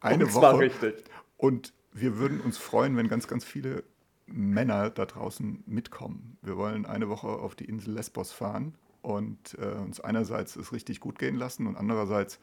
eine 0.00 0.26
Und 0.26 0.34
Woche. 0.34 0.58
richtig. 0.58 1.04
Und 1.36 1.72
wir 1.92 2.18
würden 2.18 2.40
uns 2.40 2.58
freuen, 2.58 2.96
wenn 2.96 3.08
ganz, 3.08 3.26
ganz 3.28 3.44
viele 3.44 3.84
Männer 4.26 4.90
da 4.90 5.06
draußen 5.06 5.62
mitkommen. 5.66 6.38
Wir 6.42 6.56
wollen 6.56 6.86
eine 6.86 7.08
Woche 7.08 7.28
auf 7.28 7.54
die 7.54 7.66
Insel 7.66 7.94
Lesbos 7.94 8.32
fahren 8.32 8.74
und 9.02 9.56
äh, 9.58 9.66
uns 9.66 10.00
einerseits 10.00 10.56
es 10.56 10.72
richtig 10.72 11.00
gut 11.00 11.18
gehen 11.18 11.36
lassen 11.36 11.66
und 11.66 11.76
andererseits 11.76 12.38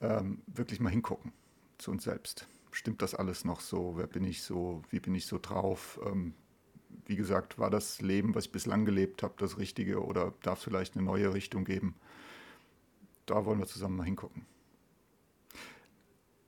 ähm, 0.00 0.42
wirklich 0.46 0.80
mal 0.80 0.90
hingucken 0.90 1.32
zu 1.78 1.90
uns 1.90 2.04
selbst. 2.04 2.46
Stimmt 2.70 3.02
das 3.02 3.14
alles 3.14 3.44
noch 3.44 3.60
so? 3.60 3.94
Wer 3.96 4.06
bin 4.06 4.24
ich 4.24 4.42
so? 4.42 4.82
Wie 4.90 5.00
bin 5.00 5.14
ich 5.14 5.26
so 5.26 5.38
drauf? 5.40 5.98
Ähm, 6.04 6.34
wie 7.06 7.16
gesagt, 7.16 7.58
war 7.58 7.70
das 7.70 8.00
Leben, 8.00 8.34
was 8.34 8.46
ich 8.46 8.52
bislang 8.52 8.84
gelebt 8.84 9.22
habe, 9.22 9.34
das 9.38 9.58
Richtige 9.58 10.04
oder 10.04 10.34
darf 10.42 10.58
es 10.58 10.64
vielleicht 10.64 10.96
eine 10.96 11.04
neue 11.04 11.32
Richtung 11.32 11.64
geben? 11.64 11.94
Da 13.26 13.44
wollen 13.44 13.58
wir 13.58 13.66
zusammen 13.66 13.96
mal 13.96 14.04
hingucken. 14.04 14.46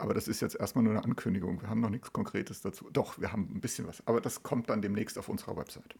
Aber 0.01 0.15
das 0.15 0.29
ist 0.29 0.41
jetzt 0.41 0.57
erstmal 0.57 0.83
nur 0.83 0.95
eine 0.95 1.05
Ankündigung. 1.05 1.61
Wir 1.61 1.69
haben 1.69 1.81
noch 1.81 1.91
nichts 1.91 2.13
Konkretes 2.13 2.63
dazu. 2.63 2.89
Doch, 2.91 3.21
wir 3.21 3.33
haben 3.33 3.51
ein 3.55 3.61
bisschen 3.61 3.87
was. 3.87 4.03
Aber 4.07 4.23
das 4.23 4.43
kommt 4.43 4.71
dann 4.71 4.81
demnächst 4.81 5.19
auf 5.19 5.29
unserer 5.29 5.57
Website. 5.59 5.95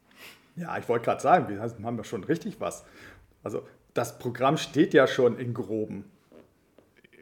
Ja, 0.57 0.79
ich 0.79 0.89
wollte 0.89 1.05
gerade 1.05 1.21
sagen, 1.21 1.49
wir 1.49 1.61
haben 1.61 1.97
ja 1.99 2.05
schon 2.05 2.25
richtig 2.25 2.61
was. 2.61 2.85
Also 3.43 3.67
das 3.93 4.19
Programm 4.19 4.57
steht 4.57 4.95
ja 4.95 5.07
schon 5.07 5.39
in 5.39 5.53
groben. 5.53 6.05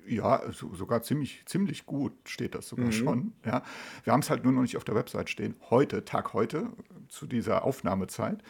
Ja, 0.09 0.43
so, 0.53 0.75
sogar 0.75 1.03
ziemlich, 1.03 1.43
ziemlich 1.47 1.87
gut 1.87 2.13
steht 2.25 2.55
das 2.55 2.69
sogar 2.69 2.87
mhm. 2.87 2.93
schon. 2.93 3.33
Ja. 3.45 3.63
Wir 4.05 4.13
haben 4.13 4.21
es 4.21 4.31
halt 4.31 4.45
nur 4.45 4.53
noch 4.53 4.63
nicht 4.63 4.77
auf 4.77 4.85
der 4.85 4.95
Website 4.95 5.29
stehen. 5.29 5.55
Heute, 5.71 6.05
Tag 6.05 6.33
heute, 6.33 6.69
zu 7.09 7.27
dieser 7.27 7.65
Aufnahmezeit. 7.65 8.43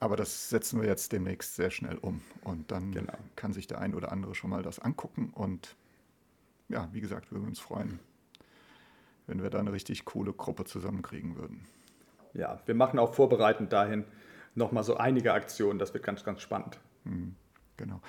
Aber 0.00 0.16
das 0.16 0.48
setzen 0.48 0.80
wir 0.80 0.88
jetzt 0.88 1.12
demnächst 1.12 1.56
sehr 1.56 1.70
schnell 1.70 1.98
um. 1.98 2.20
Und 2.42 2.70
dann 2.70 2.92
genau. 2.92 3.12
kann 3.36 3.52
sich 3.52 3.66
der 3.66 3.80
ein 3.80 3.94
oder 3.94 4.12
andere 4.12 4.34
schon 4.34 4.50
mal 4.50 4.62
das 4.62 4.78
angucken 4.78 5.30
und 5.34 5.76
ja, 6.68 6.88
wie 6.92 7.00
gesagt, 7.00 7.32
würden 7.32 7.44
wir 7.44 7.48
uns 7.48 7.60
freuen, 7.60 7.98
wenn 9.26 9.42
wir 9.42 9.50
da 9.50 9.58
eine 9.58 9.72
richtig 9.72 10.04
coole 10.04 10.32
Gruppe 10.32 10.64
zusammenkriegen 10.64 11.36
würden. 11.36 11.66
Ja, 12.34 12.60
wir 12.66 12.74
machen 12.74 12.98
auch 12.98 13.14
vorbereitend 13.14 13.72
dahin 13.72 14.04
nochmal 14.54 14.84
so 14.84 14.96
einige 14.96 15.32
Aktionen. 15.32 15.78
Das 15.78 15.94
wird 15.94 16.04
ganz, 16.04 16.24
ganz 16.24 16.42
spannend. 16.42 16.78
Mhm, 17.04 17.34
genau. 17.76 18.00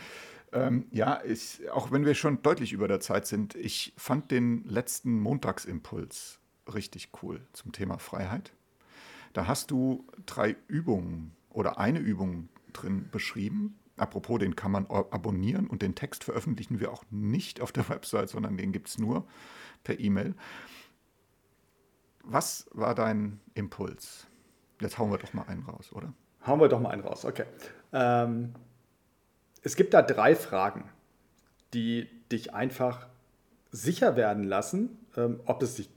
Ähm, 0.52 0.88
ja, 0.92 1.22
ich, 1.24 1.70
auch 1.72 1.92
wenn 1.92 2.06
wir 2.06 2.16
schon 2.16 2.42
deutlich 2.42 2.74
über 2.74 2.88
der 2.88 3.00
Zeit 3.00 3.28
sind, 3.28 3.56
ich 3.56 3.94
fand 3.98 4.32
den 4.32 4.64
letzten 4.64 5.20
Montagsimpuls 5.20 6.40
richtig 6.74 7.10
cool 7.22 7.42
zum 7.54 7.72
Thema 7.72 8.00
Freiheit. 8.00 8.54
Da 9.34 9.48
hast 9.48 9.72
du 9.72 10.08
drei 10.26 10.56
Übungen 10.68 11.36
oder 11.50 11.80
eine 11.80 12.00
Übung 12.00 12.50
drin 12.74 13.10
beschrieben, 13.12 13.80
Apropos, 14.00 14.40
den 14.40 14.56
kann 14.56 14.72
man 14.72 14.86
abonnieren 14.88 15.68
und 15.68 15.82
den 15.82 15.94
Text 15.94 16.24
veröffentlichen 16.24 16.80
wir 16.80 16.92
auch 16.92 17.04
nicht 17.10 17.62
auf 17.62 17.72
der 17.72 17.90
Website, 17.90 18.30
sondern 18.30 18.58
den 18.58 18.72
gibt 18.72 18.88
es 18.88 18.98
nur 18.98 19.26
per 19.84 20.00
E-Mail. 20.00 20.36
Was 22.24 22.70
war 22.72 22.96
dein 22.96 23.40
Impuls? 23.56 24.28
Jetzt 24.80 24.98
hauen 24.98 25.12
wir 25.12 25.18
doch 25.18 25.34
mal 25.34 25.44
einen 25.44 25.64
raus, 25.64 25.92
oder? 25.92 26.14
Hauen 26.46 26.62
wir 26.62 26.70
doch 26.70 26.80
mal 26.80 26.92
einen 26.92 27.02
raus, 27.02 27.26
okay. 27.26 27.44
Ähm, 27.92 28.54
es 29.62 29.76
gibt 29.76 29.94
da 29.94 30.02
drei 30.02 30.36
Fragen, 30.36 30.90
die 31.74 32.08
dich 32.32 32.54
einfach 32.54 33.08
sicher 33.72 34.16
werden 34.16 34.44
lassen, 34.44 34.98
ähm, 35.16 35.40
ob 35.46 35.62
es 35.62 35.76
sich 35.76 35.90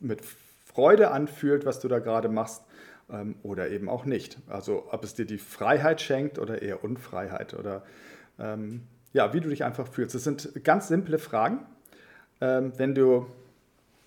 mit 0.00 0.20
Freude 0.64 1.10
anfühlt, 1.10 1.66
was 1.66 1.80
du 1.80 1.88
da 1.88 1.98
gerade 1.98 2.28
machst, 2.28 2.64
ähm, 3.10 3.36
oder 3.42 3.70
eben 3.70 3.88
auch 3.88 4.04
nicht. 4.04 4.38
Also 4.48 4.88
ob 4.90 5.04
es 5.04 5.14
dir 5.14 5.26
die 5.26 5.38
Freiheit 5.38 6.00
schenkt 6.00 6.38
oder 6.38 6.62
eher 6.62 6.84
Unfreiheit 6.84 7.54
oder 7.54 7.84
ähm, 8.38 8.82
ja, 9.12 9.32
wie 9.32 9.40
du 9.40 9.48
dich 9.48 9.64
einfach 9.64 9.86
fühlst. 9.86 10.14
Das 10.14 10.24
sind 10.24 10.64
ganz 10.64 10.88
simple 10.88 11.18
Fragen. 11.18 11.64
Ähm, 12.40 12.72
wenn 12.76 12.94
du, 12.94 13.26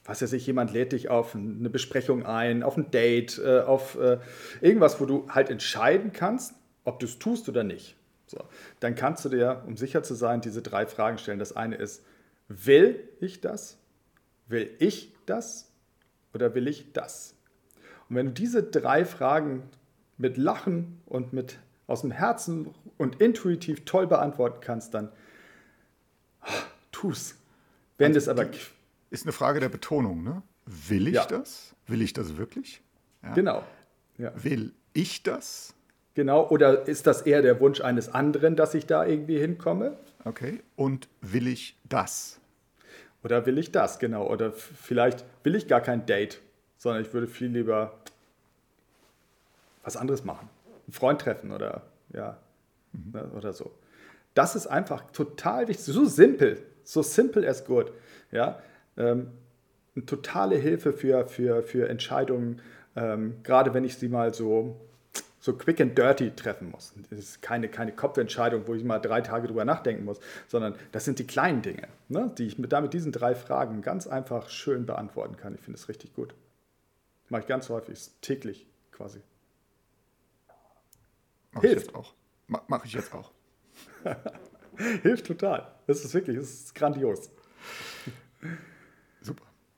was 0.04 0.22
weiß 0.22 0.34
ich, 0.34 0.46
jemand 0.48 0.74
lädt 0.74 0.92
dich 0.92 1.10
auf 1.10 1.36
eine 1.36 1.70
Besprechung 1.70 2.26
ein, 2.26 2.64
auf 2.64 2.78
ein 2.78 2.92
Date, 2.92 3.40
äh, 3.44 3.62
auf 3.62 3.98
äh, 3.98 4.18
irgendwas, 4.62 5.00
wo 5.00 5.06
du 5.06 5.28
halt 5.30 5.50
entscheiden 5.50 6.12
kannst, 6.12 6.56
ob 6.84 7.00
du 7.00 7.06
es 7.06 7.20
tust 7.20 7.48
oder 7.48 7.64
nicht. 7.64 7.96
So, 8.28 8.44
dann 8.82 8.96
kannst 8.96 9.24
du 9.26 9.30
dir, 9.30 9.64
um 9.66 9.78
sicher 9.78 10.04
zu 10.04 10.14
sein, 10.14 10.42
diese 10.42 10.62
drei 10.62 10.86
Fragen 10.86 11.18
stellen. 11.18 11.40
Das 11.40 11.56
eine 11.56 11.76
ist, 11.76 12.04
will 12.50 13.08
ich 13.20 13.42
das? 13.42 13.78
Will 14.48 14.76
ich 14.80 15.14
das? 15.26 15.72
Oder 16.34 16.54
will 16.54 16.68
ich 16.68 16.92
das? 16.94 17.36
Und 18.10 18.18
wenn 18.18 18.28
du 18.28 18.32
diese 18.34 18.64
drei 18.64 19.06
Fragen 19.06 19.64
mit 20.18 20.38
Lachen 20.38 21.02
und 21.06 21.34
mit 21.34 21.58
aus 21.88 22.02
dem 22.02 22.12
Herzen 22.12 22.74
und 22.98 23.22
intuitiv 23.22 23.86
toll 23.86 24.08
beantworten 24.08 24.60
kannst, 24.62 24.94
dann 24.94 25.12
ah, 26.42 26.52
tu's. 26.92 27.36
Wenn 27.98 28.14
also 28.14 28.20
das 28.20 28.28
aber 28.28 28.50
ist 29.10 29.26
eine 29.26 29.32
Frage 29.32 29.60
der 29.60 29.70
Betonung, 29.70 30.24
ne? 30.24 30.44
Will 30.66 31.08
ich 31.08 31.16
ja. 31.16 31.26
das? 31.26 31.76
Will 31.88 32.02
ich 32.02 32.12
das 32.12 32.36
wirklich? 32.36 32.82
Ja. 33.24 33.34
Genau. 33.34 33.64
Ja. 34.18 34.32
Will 34.44 34.74
ich 34.94 35.24
das? 35.24 35.74
Genau, 36.18 36.50
oder 36.50 36.88
ist 36.88 37.08
das 37.08 37.22
eher 37.22 37.42
der 37.42 37.62
Wunsch 37.62 37.80
eines 37.80 38.14
anderen, 38.14 38.56
dass 38.56 38.74
ich 38.74 38.88
da 38.88 39.06
irgendwie 39.06 39.40
hinkomme? 39.40 39.96
Okay, 40.26 40.62
und 40.76 41.08
will 41.22 41.48
ich 41.48 41.78
das? 41.88 42.42
Oder 43.24 43.46
will 43.46 43.58
ich 43.58 43.72
das, 43.72 44.00
genau. 44.00 44.28
Oder 44.28 44.52
vielleicht 44.52 45.24
will 45.44 45.56
ich 45.56 45.68
gar 45.68 45.80
kein 45.80 46.06
Date 46.06 46.42
sondern 46.78 47.04
ich 47.04 47.14
würde 47.14 47.28
viel 47.28 47.50
lieber 47.50 47.94
was 49.84 49.98
anderes 49.98 50.24
machen. 50.24 50.50
Einen 50.86 50.94
Freund 50.94 51.22
treffen 51.22 51.52
oder 51.52 51.84
ja, 52.14 52.38
mhm. 52.94 53.12
Ne, 53.12 53.32
oder 53.36 53.54
so. 53.54 53.72
Das 54.34 54.56
ist 54.56 54.68
einfach 54.68 55.12
total 55.12 55.68
wichtig, 55.68 55.86
so 55.86 56.06
simpel, 56.06 56.62
so 56.84 57.02
simple 57.02 57.48
as 57.48 57.66
good. 57.66 57.92
Ja, 58.32 58.62
ähm, 58.98 59.32
eine 59.96 60.06
totale 60.06 60.56
Hilfe 60.56 60.94
für, 60.94 61.28
für, 61.28 61.64
für 61.64 61.90
Entscheidungen, 61.90 62.62
ähm, 62.96 63.38
gerade 63.44 63.74
wenn 63.74 63.84
ich 63.84 63.98
sie 63.98 64.10
mal 64.10 64.34
so, 64.34 64.80
so 65.40 65.54
quick 65.54 65.80
and 65.80 65.98
dirty 65.98 66.32
treffen 66.32 66.72
muss. 66.72 66.94
Das 67.10 67.20
ist 67.20 67.42
keine, 67.42 67.70
keine 67.70 67.92
Kopfentscheidung, 67.92 68.68
wo 68.68 68.74
ich 68.74 68.84
mal 68.84 69.00
drei 69.00 69.22
Tage 69.22 69.48
drüber 69.48 69.66
nachdenken 69.66 70.06
muss, 70.06 70.20
sondern 70.48 70.76
das 70.92 71.06
sind 71.06 71.20
die 71.20 71.28
kleinen 71.28 71.62
Dinge, 71.62 71.88
ne, 72.10 72.32
die 72.38 72.48
ich 72.48 72.58
mit, 72.58 72.72
da 72.72 72.82
mit 72.82 72.94
diesen 72.94 73.12
drei 73.12 73.36
Fragen 73.36 73.82
ganz 73.82 74.08
einfach 74.08 74.50
schön 74.50 74.86
beantworten 74.86 75.38
kann. 75.38 75.56
Ich 75.56 75.62
finde 75.62 75.78
es 75.78 75.90
richtig 75.90 76.14
gut. 76.14 76.34
Mache 77.30 77.42
ich 77.42 77.48
ganz 77.48 77.70
häufig, 77.70 78.00
täglich 78.22 78.66
quasi. 78.92 79.22
Mach 81.52 81.62
Hilft. 81.62 81.78
Ich 81.78 81.88
jetzt 81.88 81.96
auch. 81.96 82.14
Mache 82.48 82.86
ich 82.86 82.94
jetzt 82.94 83.14
auch. 83.14 83.32
Hilft 85.02 85.28
total. 85.28 85.68
Das 85.86 86.04
ist 86.04 86.14
wirklich, 86.14 86.38
das 86.38 86.50
ist 86.50 86.76
grandios. 86.76 87.30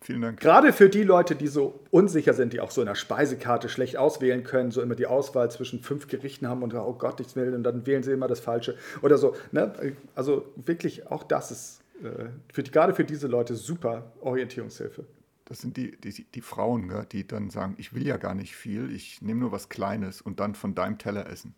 Vielen 0.10 0.24
Dank. 0.24 0.39
Gerade 0.39 0.74
für 0.74 0.89
die 0.89 1.04
Leute, 1.04 1.36
die 1.36 1.45
so 1.45 1.82
unsicher 1.91 2.34
sind, 2.34 2.54
die 2.54 2.62
auch 2.62 2.72
so 2.72 2.82
in 2.82 2.88
der 2.88 2.95
Speisekarte 2.95 3.69
schlecht 3.69 3.95
auswählen 3.95 4.43
können, 4.43 4.72
so 4.72 4.82
immer 4.82 4.95
die 4.95 5.06
Auswahl 5.06 5.52
zwischen 5.52 5.82
fünf 5.82 6.08
Gerichten 6.08 6.48
haben 6.48 6.63
und 6.63 6.74
oh 6.74 6.93
Gott, 6.93 7.19
ich 7.19 7.36
will, 7.36 7.54
und 7.54 7.62
dann 7.62 7.86
wählen 7.86 8.02
sie 8.02 8.13
immer 8.13 8.28
das 8.28 8.39
Falsche 8.39 8.76
oder 9.04 9.19
so. 9.19 9.36
Ne? 9.52 9.95
Also 10.15 10.52
wirklich, 10.56 11.06
auch 11.12 11.22
das 11.22 11.52
ist 11.52 11.82
äh, 12.04 12.26
für 12.52 12.63
die, 12.63 12.72
gerade 12.72 12.95
für 12.95 13.04
diese 13.04 13.28
Leute 13.28 13.54
super 13.54 14.12
Orientierungshilfe. 14.22 15.06
Das 15.45 15.60
sind 15.60 15.78
die, 15.78 15.95
die, 16.02 16.24
die 16.24 16.41
Frauen, 16.41 16.91
die 17.12 17.28
dann 17.28 17.52
sagen, 17.52 17.76
ich 17.78 17.93
will 17.93 18.08
ja 18.08 18.17
gar 18.17 18.34
nicht 18.34 18.56
viel, 18.56 18.91
ich 18.91 19.22
nehme 19.22 19.41
nur 19.41 19.52
was 19.52 19.69
Kleines 19.69 20.24
und 20.24 20.39
dann 20.39 20.56
von 20.56 20.74
deinem 20.74 20.98
Teller 20.98 21.30
essen. 21.30 21.54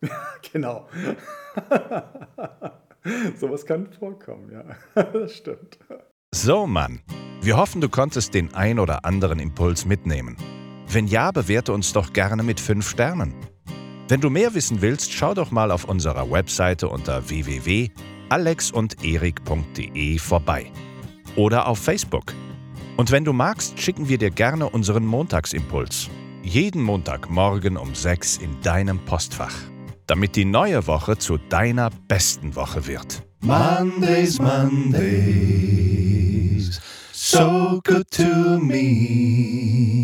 genau. 0.52 0.88
Sowas 3.36 3.66
kann 3.66 3.92
vorkommen, 3.92 4.50
ja. 4.50 4.64
das 5.12 5.36
stimmt. 5.36 5.78
So, 6.32 6.66
Mann. 6.66 7.02
Wir 7.42 7.56
hoffen, 7.56 7.80
du 7.80 7.88
konntest 7.88 8.34
den 8.34 8.52
ein 8.54 8.78
oder 8.78 9.06
anderen 9.06 9.38
Impuls 9.38 9.86
mitnehmen. 9.86 10.36
Wenn 10.88 11.06
ja, 11.06 11.30
bewerte 11.30 11.72
uns 11.72 11.94
doch 11.94 12.12
gerne 12.12 12.42
mit 12.42 12.60
5 12.60 12.86
Sternen. 12.86 13.32
Wenn 14.08 14.20
du 14.20 14.28
mehr 14.28 14.52
wissen 14.54 14.82
willst, 14.82 15.10
schau 15.12 15.32
doch 15.32 15.50
mal 15.50 15.70
auf 15.70 15.84
unserer 15.84 16.30
Webseite 16.30 16.86
unter 16.88 17.30
www.alexunderik.de 17.30 20.18
vorbei. 20.18 20.70
Oder 21.36 21.66
auf 21.66 21.78
Facebook. 21.78 22.34
Und 22.98 23.10
wenn 23.10 23.24
du 23.24 23.32
magst, 23.32 23.80
schicken 23.80 24.10
wir 24.10 24.18
dir 24.18 24.30
gerne 24.30 24.68
unseren 24.68 25.06
Montagsimpuls. 25.06 26.10
Jeden 26.42 26.82
Montagmorgen 26.82 27.78
um 27.78 27.94
6 27.94 28.36
in 28.36 28.60
deinem 28.60 28.98
Postfach. 29.06 29.54
Damit 30.06 30.36
die 30.36 30.44
neue 30.44 30.86
Woche 30.86 31.16
zu 31.16 31.38
deiner 31.38 31.88
besten 32.08 32.54
Woche 32.54 32.86
wird. 32.86 33.22
Mondays, 33.42 34.38
Mondays, 34.38 36.09
so 37.30 37.80
good 37.84 38.10
to 38.10 38.58
me. 38.58 40.02